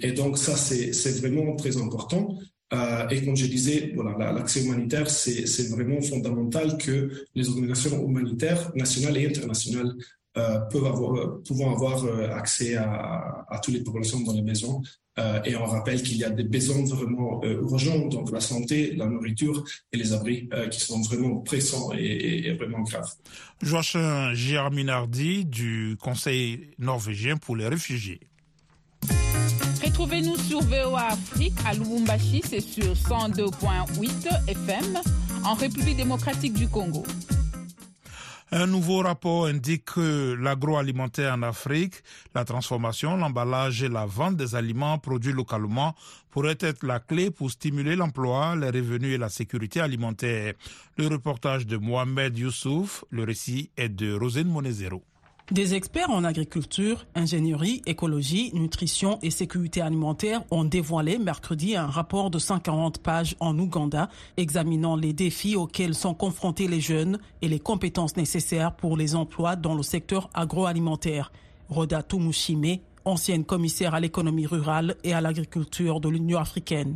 Et 0.01 0.13
donc 0.13 0.37
ça, 0.37 0.55
c'est 0.55 1.19
vraiment 1.19 1.55
très 1.55 1.75
important. 1.77 2.37
Et 3.11 3.23
comme 3.23 3.35
je 3.35 3.45
disais, 3.45 3.91
voilà, 3.93 4.31
l'accès 4.31 4.63
humanitaire, 4.63 5.09
c'est 5.09 5.69
vraiment 5.69 6.01
fondamental 6.01 6.77
que 6.77 7.11
les 7.35 7.49
organisations 7.49 8.03
humanitaires 8.07 8.71
nationales 8.75 9.17
et 9.17 9.27
internationales 9.27 9.93
peuvent 10.33 10.85
avoir, 10.85 11.15
euh, 11.15 11.43
pouvant 11.47 11.73
avoir 11.73 12.03
euh, 12.05 12.29
accès 12.31 12.75
à, 12.75 13.45
à, 13.49 13.59
toutes 13.59 13.73
les 13.73 13.83
populations 13.83 14.21
dans 14.21 14.33
les 14.33 14.41
maisons. 14.41 14.81
et 15.45 15.55
on 15.55 15.65
rappelle 15.65 16.01
qu'il 16.01 16.17
y 16.17 16.23
a 16.23 16.31
des 16.31 16.43
besoins 16.43 16.83
vraiment 16.85 17.43
urgents, 17.43 18.07
donc 18.07 18.31
la 18.31 18.39
santé, 18.39 18.95
la 18.95 19.05
nourriture 19.05 19.63
et 19.91 19.97
les 19.97 20.11
abris 20.11 20.49
qui 20.71 20.79
sont 20.79 21.01
vraiment 21.01 21.35
pressants 21.41 21.91
et, 21.93 22.51
vraiment 22.53 22.81
graves. 22.81 23.13
Joachim 23.61 24.33
Germinardi 24.33 25.45
du 25.45 25.97
Conseil 26.01 26.71
norvégien 26.79 27.37
pour 27.37 27.55
les 27.55 27.67
réfugiés. 27.67 28.21
Retrouvez-nous 29.83 30.37
sur 30.37 30.61
VOA 30.61 31.09
Afrique 31.09 31.53
à 31.63 31.75
Lubumbashi, 31.75 32.41
c'est 32.49 32.61
sur 32.61 32.93
102.8 32.93 34.47
FM 34.47 34.99
en 35.45 35.53
République 35.53 35.97
démocratique 35.97 36.53
du 36.53 36.67
Congo. 36.67 37.03
Un 38.55 38.67
nouveau 38.67 38.99
rapport 38.99 39.47
indique 39.47 39.85
que 39.95 40.35
l'agroalimentaire 40.39 41.33
en 41.33 41.41
Afrique, 41.41 42.03
la 42.35 42.45
transformation, 42.45 43.17
l'emballage 43.17 43.81
et 43.81 43.89
la 43.89 44.05
vente 44.05 44.35
des 44.35 44.53
aliments 44.53 44.99
produits 44.99 45.33
localement 45.33 45.95
pourraient 46.29 46.59
être 46.59 46.85
la 46.85 46.99
clé 46.99 47.31
pour 47.31 47.49
stimuler 47.49 47.95
l'emploi, 47.95 48.55
les 48.55 48.67
revenus 48.67 49.15
et 49.15 49.17
la 49.17 49.29
sécurité 49.29 49.79
alimentaire. 49.79 50.53
Le 50.97 51.07
reportage 51.07 51.65
de 51.65 51.77
Mohamed 51.77 52.37
Youssouf, 52.37 53.03
le 53.09 53.23
récit 53.23 53.71
est 53.75 53.89
de 53.89 54.13
Rosine 54.13 54.49
Monezero. 54.49 55.03
Des 55.51 55.73
experts 55.73 56.09
en 56.09 56.23
agriculture, 56.23 57.05
ingénierie, 57.15 57.81
écologie, 57.85 58.51
nutrition 58.53 59.19
et 59.21 59.29
sécurité 59.29 59.81
alimentaire 59.81 60.41
ont 60.51 60.63
dévoilé 60.63 61.17
mercredi 61.17 61.75
un 61.75 61.87
rapport 61.87 62.31
de 62.31 62.39
140 62.39 62.99
pages 62.99 63.35
en 63.41 63.59
Ouganda 63.59 64.09
examinant 64.37 64.95
les 64.95 65.11
défis 65.11 65.57
auxquels 65.57 65.95
sont 65.95 66.13
confrontés 66.13 66.69
les 66.69 66.79
jeunes 66.79 67.19
et 67.41 67.49
les 67.49 67.59
compétences 67.59 68.15
nécessaires 68.15 68.73
pour 68.73 68.95
les 68.95 69.15
emplois 69.15 69.57
dans 69.57 69.75
le 69.75 69.83
secteur 69.83 70.29
agroalimentaire. 70.33 71.33
Roda 71.67 72.03
Tumushime, 72.03 72.77
ancienne 73.03 73.43
commissaire 73.43 73.93
à 73.93 73.99
l'économie 73.99 74.47
rurale 74.47 74.95
et 75.03 75.13
à 75.13 75.19
l'agriculture 75.19 75.99
de 75.99 76.07
l'Union 76.07 76.39
africaine. 76.39 76.95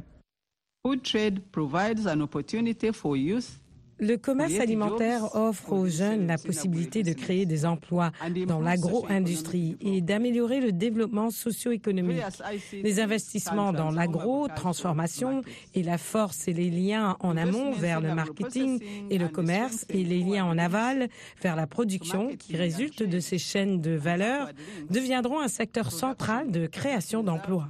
Food 0.86 1.04
trade 1.04 1.42
provides 1.52 2.08
an 2.08 2.22
opportunity 2.22 2.94
for 2.94 3.18
youth 3.18 3.60
le 4.00 4.18
commerce 4.18 4.60
alimentaire 4.60 5.36
offre 5.36 5.74
aux 5.74 5.88
jeunes 5.88 6.28
la 6.28 6.38
possibilité 6.38 7.04
de 7.04 7.14
créer 7.14 7.46
des 7.46 7.66
emplois 7.66 8.12
dans 8.48 8.60
l'agro-industrie 8.60 9.78
et 9.82 10.02
d'améliorer 10.02 10.60
le 10.60 10.72
développement 10.72 11.32
socio-économique. 11.32 12.22
Les 12.74 13.00
investissements 13.00 13.74
dans 13.74 13.92
l'agro-transformation 13.92 15.42
et 15.74 15.84
la 15.84 15.98
force 15.98 16.48
et 16.48 16.54
les 16.54 16.70
liens 16.70 17.18
en 17.20 17.38
amont 17.38 17.72
vers 17.72 18.02
le 18.02 18.14
marketing 18.14 18.82
et 19.10 19.18
le 19.18 19.28
commerce 19.28 19.86
et 19.90 20.04
les 20.04 20.20
liens 20.20 20.46
en 20.46 20.58
aval 20.58 21.10
vers 21.42 21.56
la 21.56 21.68
production 21.68 22.36
qui 22.38 22.56
résultent 22.56 23.04
de 23.04 23.20
ces 23.20 23.38
chaînes 23.38 23.82
de 23.82 23.92
valeur 23.92 24.50
deviendront 24.90 25.40
un 25.40 25.48
secteur 25.48 25.92
central 25.92 26.52
de 26.52 26.68
création 26.68 27.24
d'emplois. 27.24 27.70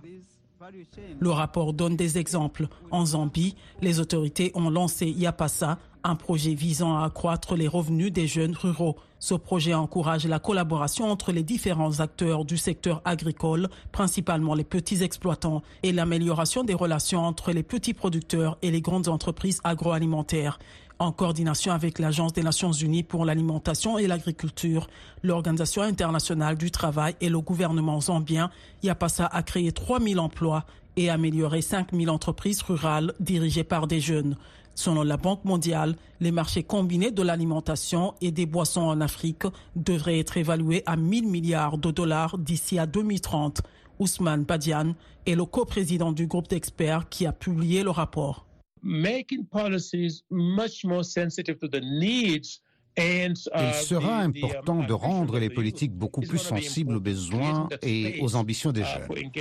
Le 1.19 1.29
rapport 1.29 1.73
donne 1.73 1.95
des 1.95 2.17
exemples. 2.17 2.67
En 2.91 3.05
Zambie, 3.05 3.55
les 3.81 3.99
autorités 3.99 4.51
ont 4.53 4.69
lancé 4.69 5.07
Yapasa, 5.07 5.77
un 6.07 6.15
projet 6.15 6.53
visant 6.53 6.97
à 6.97 7.05
accroître 7.05 7.55
les 7.55 7.67
revenus 7.67 8.11
des 8.11 8.27
jeunes 8.27 8.55
ruraux. 8.55 8.95
Ce 9.19 9.33
projet 9.33 9.73
encourage 9.73 10.25
la 10.25 10.39
collaboration 10.39 11.09
entre 11.09 11.31
les 11.31 11.43
différents 11.43 11.99
acteurs 11.99 12.45
du 12.45 12.57
secteur 12.57 13.01
agricole, 13.03 13.67
principalement 13.91 14.53
les 14.53 14.63
petits 14.63 15.03
exploitants, 15.03 15.63
et 15.83 15.91
l'amélioration 15.91 16.63
des 16.63 16.73
relations 16.73 17.25
entre 17.25 17.51
les 17.51 17.63
petits 17.63 17.93
producteurs 17.93 18.57
et 18.61 18.71
les 18.71 18.81
grandes 18.81 19.07
entreprises 19.09 19.59
agroalimentaires. 19.63 20.59
En 20.99 21.11
coordination 21.11 21.73
avec 21.73 21.99
l'Agence 21.99 22.33
des 22.33 22.41
Nations 22.41 22.71
Unies 22.71 23.03
pour 23.03 23.25
l'alimentation 23.25 23.97
et 23.97 24.07
l'agriculture, 24.07 24.87
l'Organisation 25.23 25.83
internationale 25.83 26.57
du 26.57 26.71
travail 26.71 27.15
et 27.21 27.29
le 27.29 27.39
gouvernement 27.39 28.01
zambien, 28.01 28.49
Yapasa 28.81 29.25
a 29.25 29.43
créé 29.43 29.71
3000 29.71 30.19
emplois 30.19 30.65
et 30.95 31.09
amélioré 31.09 31.61
5000 31.61 32.09
entreprises 32.09 32.63
rurales 32.63 33.13
dirigées 33.19 33.63
par 33.63 33.87
des 33.87 33.99
jeunes. 33.99 34.35
Selon 34.77 35.01
la 35.01 35.17
Banque 35.17 35.43
mondiale, 35.43 35.95
les 36.19 36.29
marchés 36.31 36.61
combinés 36.61 37.09
de 37.09 37.23
l'alimentation 37.23 38.13
et 38.21 38.29
des 38.29 38.45
boissons 38.45 38.83
en 38.83 39.01
Afrique 39.01 39.45
devraient 39.75 40.19
être 40.19 40.37
évalués 40.37 40.83
à 40.85 40.95
1000 40.95 41.27
milliards 41.27 41.79
de 41.79 41.89
dollars 41.89 42.37
d'ici 42.37 42.77
à 42.77 42.85
2030. 42.85 43.63
Ousmane 43.97 44.43
Badian 44.43 44.93
est 45.25 45.33
le 45.33 45.45
coprésident 45.45 46.11
du 46.11 46.27
groupe 46.27 46.47
d'experts 46.47 47.09
qui 47.09 47.25
a 47.25 47.33
publié 47.33 47.81
le 47.81 47.89
rapport. 47.89 48.45
making 48.83 49.43
policies 49.47 50.23
much 50.29 50.85
more 50.85 51.03
sensitive 51.03 51.57
to 51.59 51.67
the 51.67 51.81
needs 51.81 52.61
Il 52.97 53.73
sera 53.73 54.17
important 54.19 54.83
de 54.83 54.93
rendre 54.93 55.37
les 55.39 55.49
politiques 55.49 55.93
beaucoup 55.93 56.21
plus 56.21 56.39
sensibles 56.39 56.95
aux 56.95 56.99
besoins 56.99 57.69
et 57.83 58.19
aux 58.21 58.35
ambitions 58.35 58.71
des 58.71 58.83
jeunes. 58.83 59.31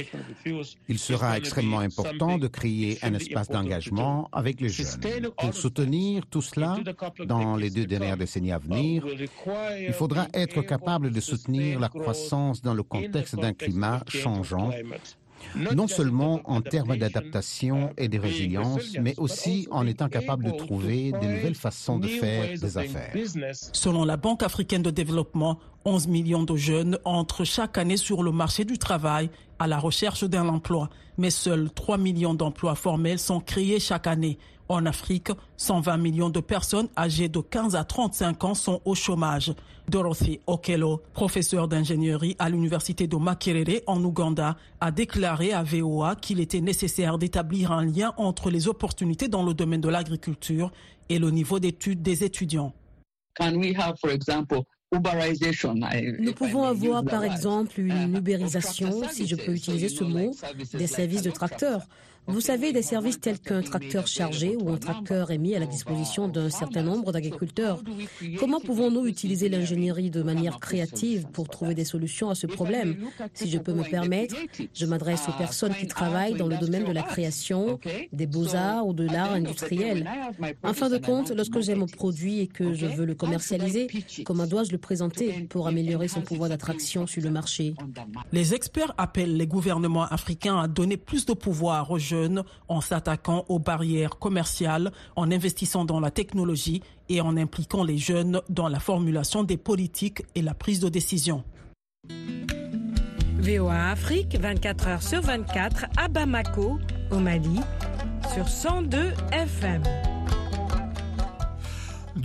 Il 0.88 0.98
sera 0.98 1.38
extrêmement 1.38 1.78
important 1.78 2.38
de 2.38 2.48
créer 2.48 2.98
un 3.02 3.14
espace 3.14 3.48
d'engagement 3.48 4.28
avec 4.32 4.60
les 4.60 4.68
jeunes. 4.68 5.30
Pour 5.38 5.54
soutenir 5.54 6.26
tout 6.26 6.42
cela 6.42 6.76
dans 7.26 7.56
les 7.56 7.70
deux 7.70 7.86
dernières 7.86 8.16
décennies 8.16 8.52
à 8.52 8.58
venir, 8.58 9.06
il 9.80 9.92
faudra 9.92 10.26
être 10.34 10.60
capable 10.62 11.10
de 11.10 11.20
soutenir 11.20 11.80
la 11.80 11.88
croissance 11.88 12.60
dans 12.60 12.74
le 12.74 12.82
contexte 12.82 13.36
d'un 13.36 13.54
climat 13.54 14.02
changeant 14.08 14.70
non 15.54 15.86
seulement 15.86 16.40
en 16.44 16.60
termes 16.60 16.96
d'adaptation 16.96 17.92
et 17.96 18.08
de 18.08 18.18
résilience, 18.18 18.96
mais 19.00 19.14
aussi 19.18 19.66
en 19.70 19.86
étant 19.86 20.08
capable 20.08 20.44
de 20.44 20.50
trouver 20.50 21.12
de 21.12 21.26
nouvelles 21.26 21.54
façons 21.54 21.98
de 21.98 22.08
faire 22.08 22.58
des 22.58 22.78
affaires. 22.78 23.14
Selon 23.72 24.04
la 24.04 24.16
Banque 24.16 24.42
africaine 24.42 24.82
de 24.82 24.90
développement, 24.90 25.58
11 25.84 26.08
millions 26.08 26.42
de 26.42 26.56
jeunes 26.56 26.98
entrent 27.04 27.44
chaque 27.44 27.78
année 27.78 27.96
sur 27.96 28.22
le 28.22 28.32
marché 28.32 28.64
du 28.64 28.76
travail 28.78 29.30
à 29.58 29.66
la 29.66 29.78
recherche 29.78 30.24
d'un 30.24 30.48
emploi, 30.48 30.90
mais 31.16 31.30
seuls 31.30 31.70
3 31.70 31.98
millions 31.98 32.34
d'emplois 32.34 32.74
formels 32.74 33.18
sont 33.18 33.40
créés 33.40 33.80
chaque 33.80 34.06
année. 34.06 34.38
En 34.68 34.84
Afrique, 34.84 35.30
120 35.56 35.96
millions 35.98 36.30
de 36.30 36.40
personnes 36.40 36.88
âgées 36.96 37.28
de 37.28 37.40
15 37.40 37.76
à 37.76 37.84
35 37.84 38.44
ans 38.44 38.54
sont 38.54 38.80
au 38.84 38.94
chômage. 38.96 39.54
Dorothy 39.88 40.40
Okello, 40.48 41.02
professeure 41.12 41.68
d'ingénierie 41.68 42.34
à 42.40 42.48
l'université 42.48 43.06
de 43.06 43.16
Makerere 43.16 43.82
en 43.86 44.02
Ouganda, 44.02 44.56
a 44.80 44.90
déclaré 44.90 45.52
à 45.52 45.62
VOA 45.62 46.16
qu'il 46.16 46.40
était 46.40 46.60
nécessaire 46.60 47.18
d'établir 47.18 47.70
un 47.70 47.84
lien 47.84 48.12
entre 48.16 48.50
les 48.50 48.66
opportunités 48.66 49.28
dans 49.28 49.44
le 49.44 49.54
domaine 49.54 49.80
de 49.80 49.88
l'agriculture 49.88 50.72
et 51.08 51.20
le 51.20 51.30
niveau 51.30 51.60
d'études 51.60 52.02
des 52.02 52.24
étudiants. 52.24 52.72
Nous 56.18 56.32
pouvons 56.32 56.64
avoir, 56.64 57.04
par 57.04 57.24
exemple, 57.24 57.80
une 57.80 58.16
ubérisation, 58.16 59.02
si 59.10 59.26
je 59.26 59.36
peux 59.36 59.52
utiliser 59.52 59.88
ce 59.88 60.04
mot, 60.04 60.32
des 60.74 60.86
services 60.86 61.22
de 61.22 61.30
tracteurs. 61.30 61.86
Vous 62.28 62.40
savez, 62.40 62.72
des 62.72 62.82
services 62.82 63.20
tels 63.20 63.38
qu'un 63.38 63.62
tracteur 63.62 64.08
chargé 64.08 64.56
ou 64.56 64.70
un 64.70 64.78
tracteur 64.78 65.30
est 65.30 65.38
mis 65.38 65.54
à 65.54 65.60
la 65.60 65.66
disposition 65.66 66.26
d'un 66.26 66.50
certain 66.50 66.82
nombre 66.82 67.12
d'agriculteurs. 67.12 67.80
Comment 68.40 68.58
pouvons-nous 68.58 69.06
utiliser 69.06 69.48
l'ingénierie 69.48 70.10
de 70.10 70.22
manière 70.22 70.58
créative 70.58 71.26
pour 71.32 71.48
trouver 71.48 71.74
des 71.74 71.84
solutions 71.84 72.28
à 72.28 72.34
ce 72.34 72.48
problème? 72.48 72.96
Si 73.32 73.48
je 73.48 73.58
peux 73.58 73.72
me 73.72 73.84
permettre, 73.84 74.34
je 74.74 74.86
m'adresse 74.86 75.28
aux 75.28 75.38
personnes 75.38 75.72
qui 75.74 75.86
travaillent 75.86 76.34
dans 76.34 76.48
le 76.48 76.56
domaine 76.56 76.84
de 76.84 76.92
la 76.92 77.02
création, 77.02 77.78
des 78.12 78.26
beaux-arts 78.26 78.88
ou 78.88 78.92
de 78.92 79.04
l'art 79.04 79.32
industriel. 79.32 80.10
En 80.64 80.72
fin 80.72 80.90
de 80.90 80.98
compte, 80.98 81.30
lorsque 81.30 81.60
j'ai 81.60 81.76
mon 81.76 81.86
produit 81.86 82.40
et 82.40 82.48
que 82.48 82.74
je 82.74 82.86
veux 82.86 83.04
le 83.04 83.14
commercialiser, 83.14 83.86
comment 84.24 84.46
dois-je 84.46 84.72
le 84.72 84.78
présenter 84.86 85.48
pour 85.50 85.66
améliorer 85.66 86.06
son 86.06 86.20
pouvoir 86.20 86.48
d'attraction 86.48 87.08
sur 87.08 87.20
le 87.20 87.30
marché 87.30 87.74
Les 88.32 88.54
experts 88.54 88.94
appellent 88.98 89.36
les 89.36 89.48
gouvernements 89.48 90.04
africains 90.04 90.60
à 90.60 90.68
donner 90.68 90.96
plus 90.96 91.26
de 91.26 91.32
pouvoir 91.32 91.90
aux 91.90 91.98
jeunes 91.98 92.44
en 92.68 92.80
s'attaquant 92.80 93.44
aux 93.48 93.58
barrières 93.58 94.20
commerciales, 94.20 94.92
en 95.16 95.32
investissant 95.32 95.84
dans 95.84 95.98
la 95.98 96.12
technologie 96.12 96.82
et 97.08 97.20
en 97.20 97.36
impliquant 97.36 97.82
les 97.82 97.98
jeunes 97.98 98.40
dans 98.48 98.68
la 98.68 98.78
formulation 98.78 99.42
des 99.42 99.56
politiques 99.56 100.22
et 100.36 100.42
la 100.42 100.54
prise 100.54 100.78
de 100.78 100.88
décision. 100.88 101.42
VOA 103.40 103.90
Afrique, 103.90 104.38
24 104.38 104.86
heures 104.86 105.02
sur 105.02 105.20
24 105.20 105.86
à 105.96 106.06
Bamako, 106.06 106.78
au 107.10 107.18
Mali, 107.18 107.60
sur 108.32 108.48
102 108.48 109.12
FM. 109.32 109.82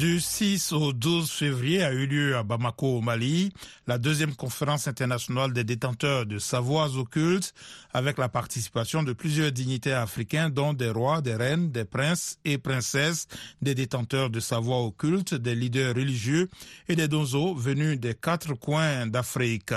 Du 0.02 0.20
6 0.20 0.72
au 0.72 0.94
12 0.94 1.30
février 1.30 1.84
a 1.84 1.94
eu 1.94 2.08
lieu 2.08 2.36
à 2.36 2.42
Bamako 2.42 2.98
au 2.98 3.02
Mali 3.02 3.54
la 3.86 4.00
deuxième 4.00 4.34
conférence 4.34 4.88
internationale 4.88 5.54
des 5.54 5.64
détenteurs 5.64 6.26
de 6.26 6.40
savoirs 6.40 6.98
occultes 6.98 7.54
avec 7.94 8.18
la 8.18 8.28
participation 8.28 9.04
de 9.04 9.14
plusieurs 9.14 9.52
dignitaires 9.52 10.00
africains 10.02 10.50
dont 10.50 10.74
des 10.74 10.90
rois, 10.90 11.22
des 11.22 11.36
reines, 11.36 11.72
des 11.72 11.86
princes 11.86 12.40
et 12.46 12.58
princesses, 12.58 13.28
des 13.62 13.76
détenteurs 13.76 14.32
de 14.32 14.40
savoirs 14.40 14.82
occultes, 14.86 15.36
des 15.36 15.54
leaders 15.54 15.94
religieux 15.94 16.50
et 16.90 16.96
des 16.96 17.08
donzos 17.08 17.54
venus 17.54 18.00
des 18.00 18.16
quatre 18.16 18.56
coins 18.56 19.06
d'Afrique. 19.06 19.74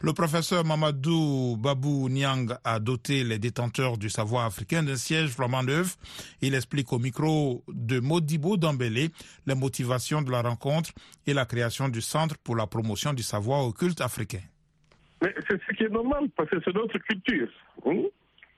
Le 0.00 0.12
professeur 0.12 0.66
Mamadou 0.66 1.56
Babou 1.56 2.10
Niang 2.10 2.54
a 2.64 2.78
doté 2.78 3.24
les 3.24 3.38
détenteurs 3.38 3.96
du 3.96 4.10
savoir 4.10 4.44
africain 4.44 4.82
d'un 4.82 4.96
siège 4.96 5.30
flamand 5.30 5.62
neuf. 5.62 5.96
Il 6.42 6.54
explique 6.54 6.92
au 6.92 6.98
micro 6.98 7.64
de 7.72 8.00
Modibo 8.00 8.58
Dambélé 8.58 9.10
motivations 9.62 10.22
de 10.22 10.30
la 10.30 10.42
rencontre 10.42 10.90
et 11.26 11.34
la 11.34 11.46
création 11.46 11.88
du 11.88 12.00
Centre 12.00 12.36
pour 12.44 12.56
la 12.56 12.66
promotion 12.66 13.12
du 13.12 13.22
savoir 13.22 13.64
occulte 13.64 14.00
africain. 14.00 14.44
Mais 15.22 15.32
c'est 15.48 15.60
ce 15.64 15.72
qui 15.76 15.84
est 15.84 15.94
normal, 16.00 16.24
parce 16.36 16.50
que 16.50 16.56
c'est 16.64 16.74
notre 16.74 16.98
culture. 16.98 17.48
Hein. 17.86 18.02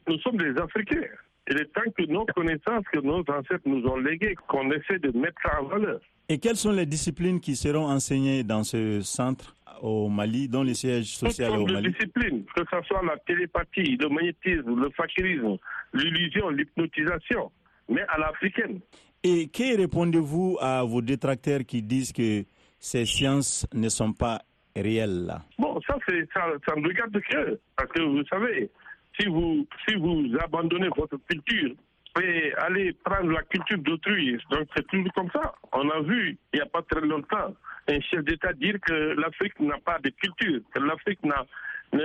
Nous 0.08 0.18
sommes 0.20 0.38
des 0.38 0.54
Africains. 0.60 1.08
Il 1.50 1.58
est 1.58 1.70
temps 1.74 1.90
que 1.96 2.04
nos 2.10 2.24
connaissances 2.26 2.84
que 2.90 3.00
nos 3.00 3.20
ancêtres 3.20 3.66
nous 3.66 3.84
ont 3.86 3.98
léguées, 3.98 4.34
qu'on 4.48 4.70
essaie 4.70 4.98
de 4.98 5.10
mettre 5.16 5.42
en 5.60 5.64
valeur. 5.64 6.00
Et 6.30 6.38
quelles 6.38 6.56
sont 6.56 6.72
les 6.72 6.86
disciplines 6.86 7.38
qui 7.38 7.54
seront 7.54 7.86
enseignées 7.86 8.42
dans 8.44 8.64
ce 8.64 9.02
centre 9.02 9.54
au 9.82 10.08
Mali, 10.08 10.48
dans 10.48 10.62
les 10.62 10.72
sièges 10.72 11.16
sociaux 11.22 11.54
au 11.54 11.66
Mali? 11.66 11.92
disciplines, 11.92 12.44
que 12.56 12.62
ce 12.72 12.82
soit 12.88 13.02
la 13.04 13.18
télépathie, 13.18 13.98
le 14.00 14.08
magnétisme, 14.08 14.74
le 14.84 14.88
fakirisme, 14.96 15.58
l'illusion, 15.92 16.48
l'hypnotisation, 16.48 17.52
mais 17.90 18.02
à 18.08 18.18
l'africaine. 18.18 18.80
Et 19.26 19.48
que 19.48 19.78
répondez-vous 19.78 20.58
à 20.60 20.82
vos 20.84 21.00
détracteurs 21.00 21.60
qui 21.66 21.80
disent 21.80 22.12
que 22.12 22.44
ces 22.78 23.06
sciences 23.06 23.66
ne 23.72 23.88
sont 23.88 24.12
pas 24.12 24.42
réelles? 24.76 25.32
Bon, 25.58 25.80
ça, 25.86 25.96
ça, 26.34 26.46
ça 26.68 26.76
me 26.76 26.86
regarde 26.86 27.18
que, 27.18 27.58
parce 27.74 27.90
que 27.92 28.02
vous 28.02 28.22
savez, 28.26 28.70
si 29.18 29.26
vous, 29.26 29.66
si 29.88 29.94
vous 29.94 30.26
abandonnez 30.38 30.90
votre 30.94 31.16
culture 31.26 31.74
et 32.22 32.52
allez 32.58 32.92
prendre 33.02 33.30
la 33.30 33.42
culture 33.44 33.78
d'autrui, 33.78 34.36
donc 34.50 34.68
c'est 34.76 34.86
toujours 34.88 35.12
comme 35.14 35.30
ça. 35.32 35.54
On 35.72 35.88
a 35.88 36.00
vu, 36.02 36.36
il 36.52 36.56
n'y 36.56 36.60
a 36.60 36.66
pas 36.66 36.82
très 36.82 37.00
longtemps, 37.00 37.54
un 37.88 38.00
chef 38.00 38.22
d'État 38.24 38.52
dire 38.52 38.76
que 38.86 38.92
l'Afrique 39.18 39.58
n'a 39.58 39.78
pas 39.78 39.98
de 40.00 40.10
culture, 40.10 40.60
que 40.74 40.80
l'Afrique 40.80 41.20
ne, 41.24 41.32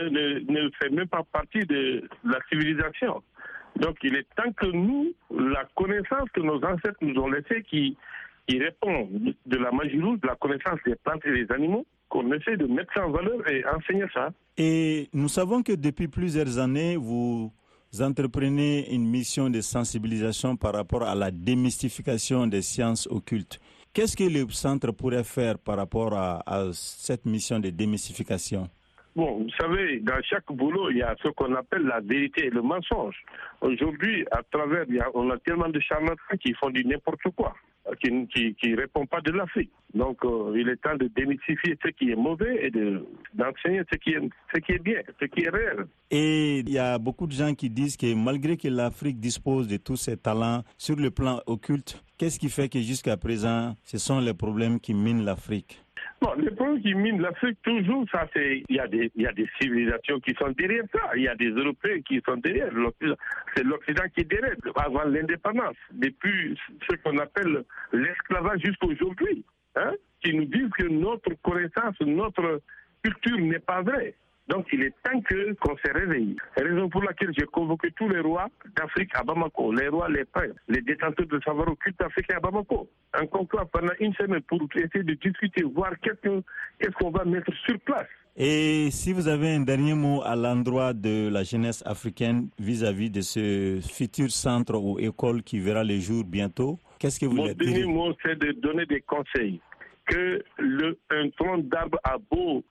ne, 0.10 0.40
ne 0.40 0.70
fait 0.82 0.90
même 0.90 1.08
pas 1.10 1.24
partie 1.34 1.66
de 1.66 2.08
la 2.24 2.40
civilisation. 2.50 3.22
Donc 3.76 3.98
il 4.04 4.16
est 4.16 4.28
temps 4.36 4.52
que 4.54 4.68
nous, 4.68 5.14
la 5.32 5.66
connaissance 5.76 6.30
que 6.34 6.42
nos 6.42 6.58
ancêtres 6.64 6.98
nous 7.02 7.20
ont 7.22 7.30
laissée, 7.30 7.64
qui, 7.64 7.96
répond 8.50 9.08
de 9.46 9.58
la 9.58 9.72
magie 9.72 10.02
rouge, 10.02 10.20
de 10.22 10.28
la 10.28 10.36
connaissance 10.36 10.80
des 10.86 10.96
plantes 10.96 11.24
et 11.26 11.46
des 11.46 11.54
animaux, 11.54 11.86
qu'on 12.10 12.32
essaie 12.32 12.58
de 12.58 12.66
mettre 12.66 12.92
ça 12.94 13.06
en 13.06 13.12
valeur 13.12 13.48
et 13.50 13.64
enseigner 13.66 14.06
ça. 14.14 14.30
Et 14.58 15.08
nous 15.14 15.30
savons 15.30 15.62
que 15.62 15.74
depuis 15.74 16.08
plusieurs 16.08 16.58
années, 16.58 16.96
vous 16.98 17.52
entreprenez 18.00 18.92
une 18.94 19.08
mission 19.08 19.50
de 19.50 19.62
sensibilisation 19.62 20.56
par 20.56 20.74
rapport 20.74 21.04
à 21.04 21.14
la 21.14 21.30
démystification 21.30 22.48
des 22.48 22.64
sciences 22.64 23.08
occultes. 23.12 23.60
Qu'est-ce 23.94 24.18
que 24.18 24.24
le 24.24 24.50
centre 24.50 24.92
pourrait 24.92 25.24
faire 25.24 25.58
par 25.60 25.78
rapport 25.78 26.14
à 26.16 26.44
cette 26.74 27.26
mission 27.26 27.60
de 27.60 27.70
démystification? 27.70 28.68
Bon, 29.16 29.44
vous 29.44 29.50
savez, 29.60 30.00
dans 30.02 30.22
chaque 30.24 30.52
boulot, 30.52 30.92
il 30.92 30.98
y 30.98 31.02
a 31.02 31.16
ce 31.24 31.30
qu'on 31.30 31.54
appelle 31.56 31.84
la 31.84 32.00
vérité 32.00 32.46
et 32.46 32.50
le 32.50 32.62
mensonge. 32.62 33.16
Aujourd'hui, 33.62 34.26
à 34.32 34.42
travers, 34.52 34.86
on 35.16 35.30
a 35.32 35.38
tellement 35.40 35.70
de 35.70 35.80
charlatans 35.80 36.38
qui 36.40 36.54
font 36.54 36.70
du 36.70 36.86
n'importe 36.86 37.24
quoi, 37.36 37.56
qui 38.02 38.12
ne 38.12 38.26
qui, 38.26 38.56
pas 39.10 39.22
de 39.22 39.32
l'Afrique. 39.32 39.72
Donc, 39.96 40.24
euh, 40.24 40.54
il 40.56 40.70
est 40.70 40.76
temps 40.76 40.96
de 40.96 41.08
démystifier 41.08 41.76
ce 41.84 41.90
qui 41.90 42.12
est 42.12 42.16
mauvais 42.16 42.68
et 42.68 42.72
d'enseigner 43.34 43.82
ce, 43.92 43.98
qui 43.98 44.12
est, 44.12 44.30
ce 44.54 44.60
qui 44.60 44.74
est 44.74 44.84
bien, 44.84 45.02
ce 45.20 45.26
qui 45.26 45.42
est 45.42 45.50
réel. 45.50 45.88
Et 46.12 46.60
il 46.60 46.70
y 46.70 46.78
a 46.78 47.00
beaucoup 47.00 47.26
de 47.26 47.32
gens 47.32 47.56
qui 47.56 47.70
disent 47.72 47.98
que 47.98 48.14
malgré 48.14 48.58
que 48.58 48.68
l'Afrique 48.68 49.20
dispose 49.20 49.68
de 49.68 49.78
tous 49.78 49.98
ses 49.98 50.18
talents 50.18 50.64
sur 50.78 50.96
le 50.96 51.10
plan 51.10 51.42
occulte, 51.48 52.04
qu'est-ce 52.20 52.38
qui 52.38 52.50
fait 52.50 52.70
que 52.70 52.80
jusqu'à 52.80 53.18
présent, 53.18 53.76
ce 53.84 53.98
sont 53.98 54.20
les 54.20 54.36
problèmes 54.36 54.80
qui 54.80 54.94
minent 54.94 55.26
l'Afrique? 55.26 55.84
Bon, 56.22 56.34
les 56.38 56.52
problèmes 56.52 56.82
qui 56.82 56.94
minent 56.94 57.22
l'Afrique, 57.22 57.58
toujours, 57.64 58.06
ça, 58.12 58.28
c'est, 58.34 58.64
il 58.68 58.76
y 58.76 58.80
a 58.80 58.88
des, 58.88 59.12
il 59.16 59.24
y 59.24 59.28
a 59.28 59.32
des 59.32 59.48
civilisations 59.60 60.20
qui 60.20 60.34
sont 60.36 60.50
derrière 60.52 60.84
ça. 60.94 61.12
Il 61.16 61.24
y 61.24 61.28
a 61.28 61.36
des 61.36 61.50
Européens 61.50 62.02
qui 62.02 62.22
sont 62.28 62.38
derrière. 62.38 62.72
C'est 63.56 63.64
l'Occident 63.64 64.04
qui 64.14 64.22
est 64.22 64.26
derrière, 64.26 64.56
avant 64.76 65.06
l'indépendance. 65.06 65.78
Depuis 65.92 66.58
ce 66.90 66.96
qu'on 66.98 67.18
appelle 67.18 67.64
l'esclavage 67.94 68.62
jusqu'à 68.64 68.88
aujourd'hui. 68.88 69.46
Hein, 69.76 69.94
qui 70.24 70.34
nous 70.34 70.46
disent 70.46 70.72
que 70.78 70.88
notre 70.88 71.30
connaissance, 71.42 71.96
notre 72.02 72.62
culture 73.04 73.38
n'est 73.38 73.60
pas 73.60 73.82
vraie. 73.82 74.16
Donc 74.50 74.66
il 74.74 74.82
est 74.82 74.94
temps 75.04 75.22
que 75.22 75.54
qu'on 75.54 75.78
se 75.78 75.94
réveille. 75.94 76.36
Raison 76.58 76.90
pour 76.90 77.04
laquelle 77.04 77.32
j'ai 77.38 77.46
convoqué 77.46 77.92
tous 77.96 78.10
les 78.10 78.20
rois 78.20 78.48
d'Afrique 78.76 79.12
à 79.14 79.24
Bamako, 79.24 79.72
les 79.74 79.88
rois, 79.90 80.10
les 80.10 80.26
princes, 80.26 80.56
les 80.68 80.82
détenteurs 80.82 81.28
de 81.28 81.40
savoir 81.46 81.68
occulte 81.68 82.02
africain 82.02 82.38
à 82.38 82.40
Bamako. 82.40 82.90
Un 83.14 83.28
conclave 83.28 83.68
pendant 83.72 83.94
une 84.00 84.14
semaine 84.16 84.42
pour 84.42 84.60
essayer 84.76 85.04
de 85.04 85.14
discuter, 85.14 85.64
voir 85.64 85.92
qu'est-ce 86.02 86.90
qu'on 86.92 87.12
va 87.12 87.26
mettre 87.26 87.52
sur 87.66 87.80
place. 87.82 88.08
Et 88.36 88.90
si 88.92 89.14
vous 89.14 89.28
avez 89.28 89.54
un 89.56 89.60
dernier 89.60 89.94
mot 89.94 90.22
à 90.24 90.36
l'endroit 90.36 90.94
de 90.94 91.30
la 91.30 91.44
jeunesse 91.44 91.84
africaine 91.86 92.50
vis-à-vis 92.58 93.12
de 93.12 93.22
ce 93.22 93.80
futur 93.82 94.32
centre 94.32 94.76
ou 94.76 94.98
école 95.00 95.44
qui 95.44 95.60
verra 95.60 95.84
le 95.84 96.00
jour 96.00 96.24
bientôt, 96.24 96.80
qu'est-ce 97.00 97.20
que 97.20 97.26
vous 97.26 97.36
Mon 97.36 97.54
dernier 97.54 97.86
mot, 97.86 98.14
c'est 98.24 98.40
de 98.40 98.54
donner 98.54 98.86
des 98.86 99.02
conseils 99.02 99.60
que 100.10 100.44
un 101.12 101.30
tronc 101.38 101.60
d'arbre 101.70 102.00
a 102.04 102.18
beau 102.18 102.64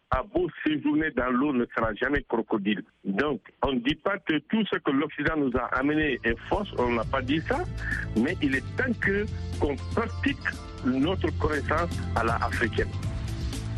séjourner 0.67 1.11
dans 1.13 1.31
l'eau 1.31 1.53
ne 1.53 1.65
sera 1.75 1.95
jamais 1.95 2.23
crocodile. 2.29 2.83
Donc, 3.05 3.41
on 3.63 3.73
ne 3.73 3.79
dit 3.79 3.95
pas 3.95 4.19
que 4.19 4.39
tout 4.51 4.65
ce 4.71 4.79
que 4.79 4.91
l'Occident 4.91 5.37
nous 5.37 5.53
a 5.57 5.67
amené 5.79 6.19
est 6.25 6.39
fausse, 6.49 6.69
on 6.79 6.93
n'a 6.93 7.05
pas 7.05 7.23
dit 7.23 7.41
ça, 7.41 7.65
mais 8.17 8.37
il 8.43 8.57
est 8.57 8.77
temps 8.77 8.93
que 9.01 9.25
qu'on 9.61 9.77
pratique 9.95 10.37
notre 10.85 11.31
connaissance 11.39 11.91
à 12.17 12.25
la 12.25 12.35
africaine. 12.37 12.89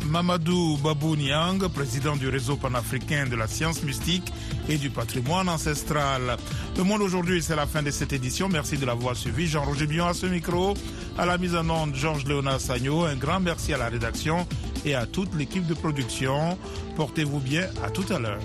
Mamadou 0.09 0.77
Babou 0.77 1.15
Niang, 1.15 1.67
président 1.69 2.15
du 2.15 2.27
réseau 2.29 2.55
panafricain 2.55 3.25
de 3.27 3.35
la 3.35 3.47
science 3.47 3.83
mystique 3.83 4.31
et 4.69 4.77
du 4.77 4.89
patrimoine 4.89 5.49
ancestral. 5.49 6.37
Le 6.77 6.83
monde 6.83 7.01
aujourd'hui, 7.01 7.41
c'est 7.41 7.55
la 7.55 7.67
fin 7.67 7.81
de 7.83 7.91
cette 7.91 8.13
édition. 8.13 8.49
Merci 8.49 8.77
de 8.77 8.85
l'avoir 8.85 9.15
suivi. 9.15 9.47
Jean-Roger 9.47 9.87
Bion 9.87 10.07
à 10.07 10.13
ce 10.13 10.25
micro. 10.25 10.73
À 11.17 11.25
la 11.25 11.37
mise 11.37 11.55
en 11.55 11.69
onde, 11.69 11.95
Georges 11.95 12.25
Léonard 12.25 12.59
Sagno. 12.59 13.03
Un 13.05 13.15
grand 13.15 13.39
merci 13.39 13.73
à 13.73 13.77
la 13.77 13.89
rédaction 13.89 14.47
et 14.85 14.95
à 14.95 15.05
toute 15.05 15.33
l'équipe 15.35 15.65
de 15.65 15.73
production. 15.73 16.57
Portez-vous 16.95 17.39
bien. 17.39 17.67
À 17.83 17.89
tout 17.89 18.05
à 18.13 18.19
l'heure. 18.19 18.39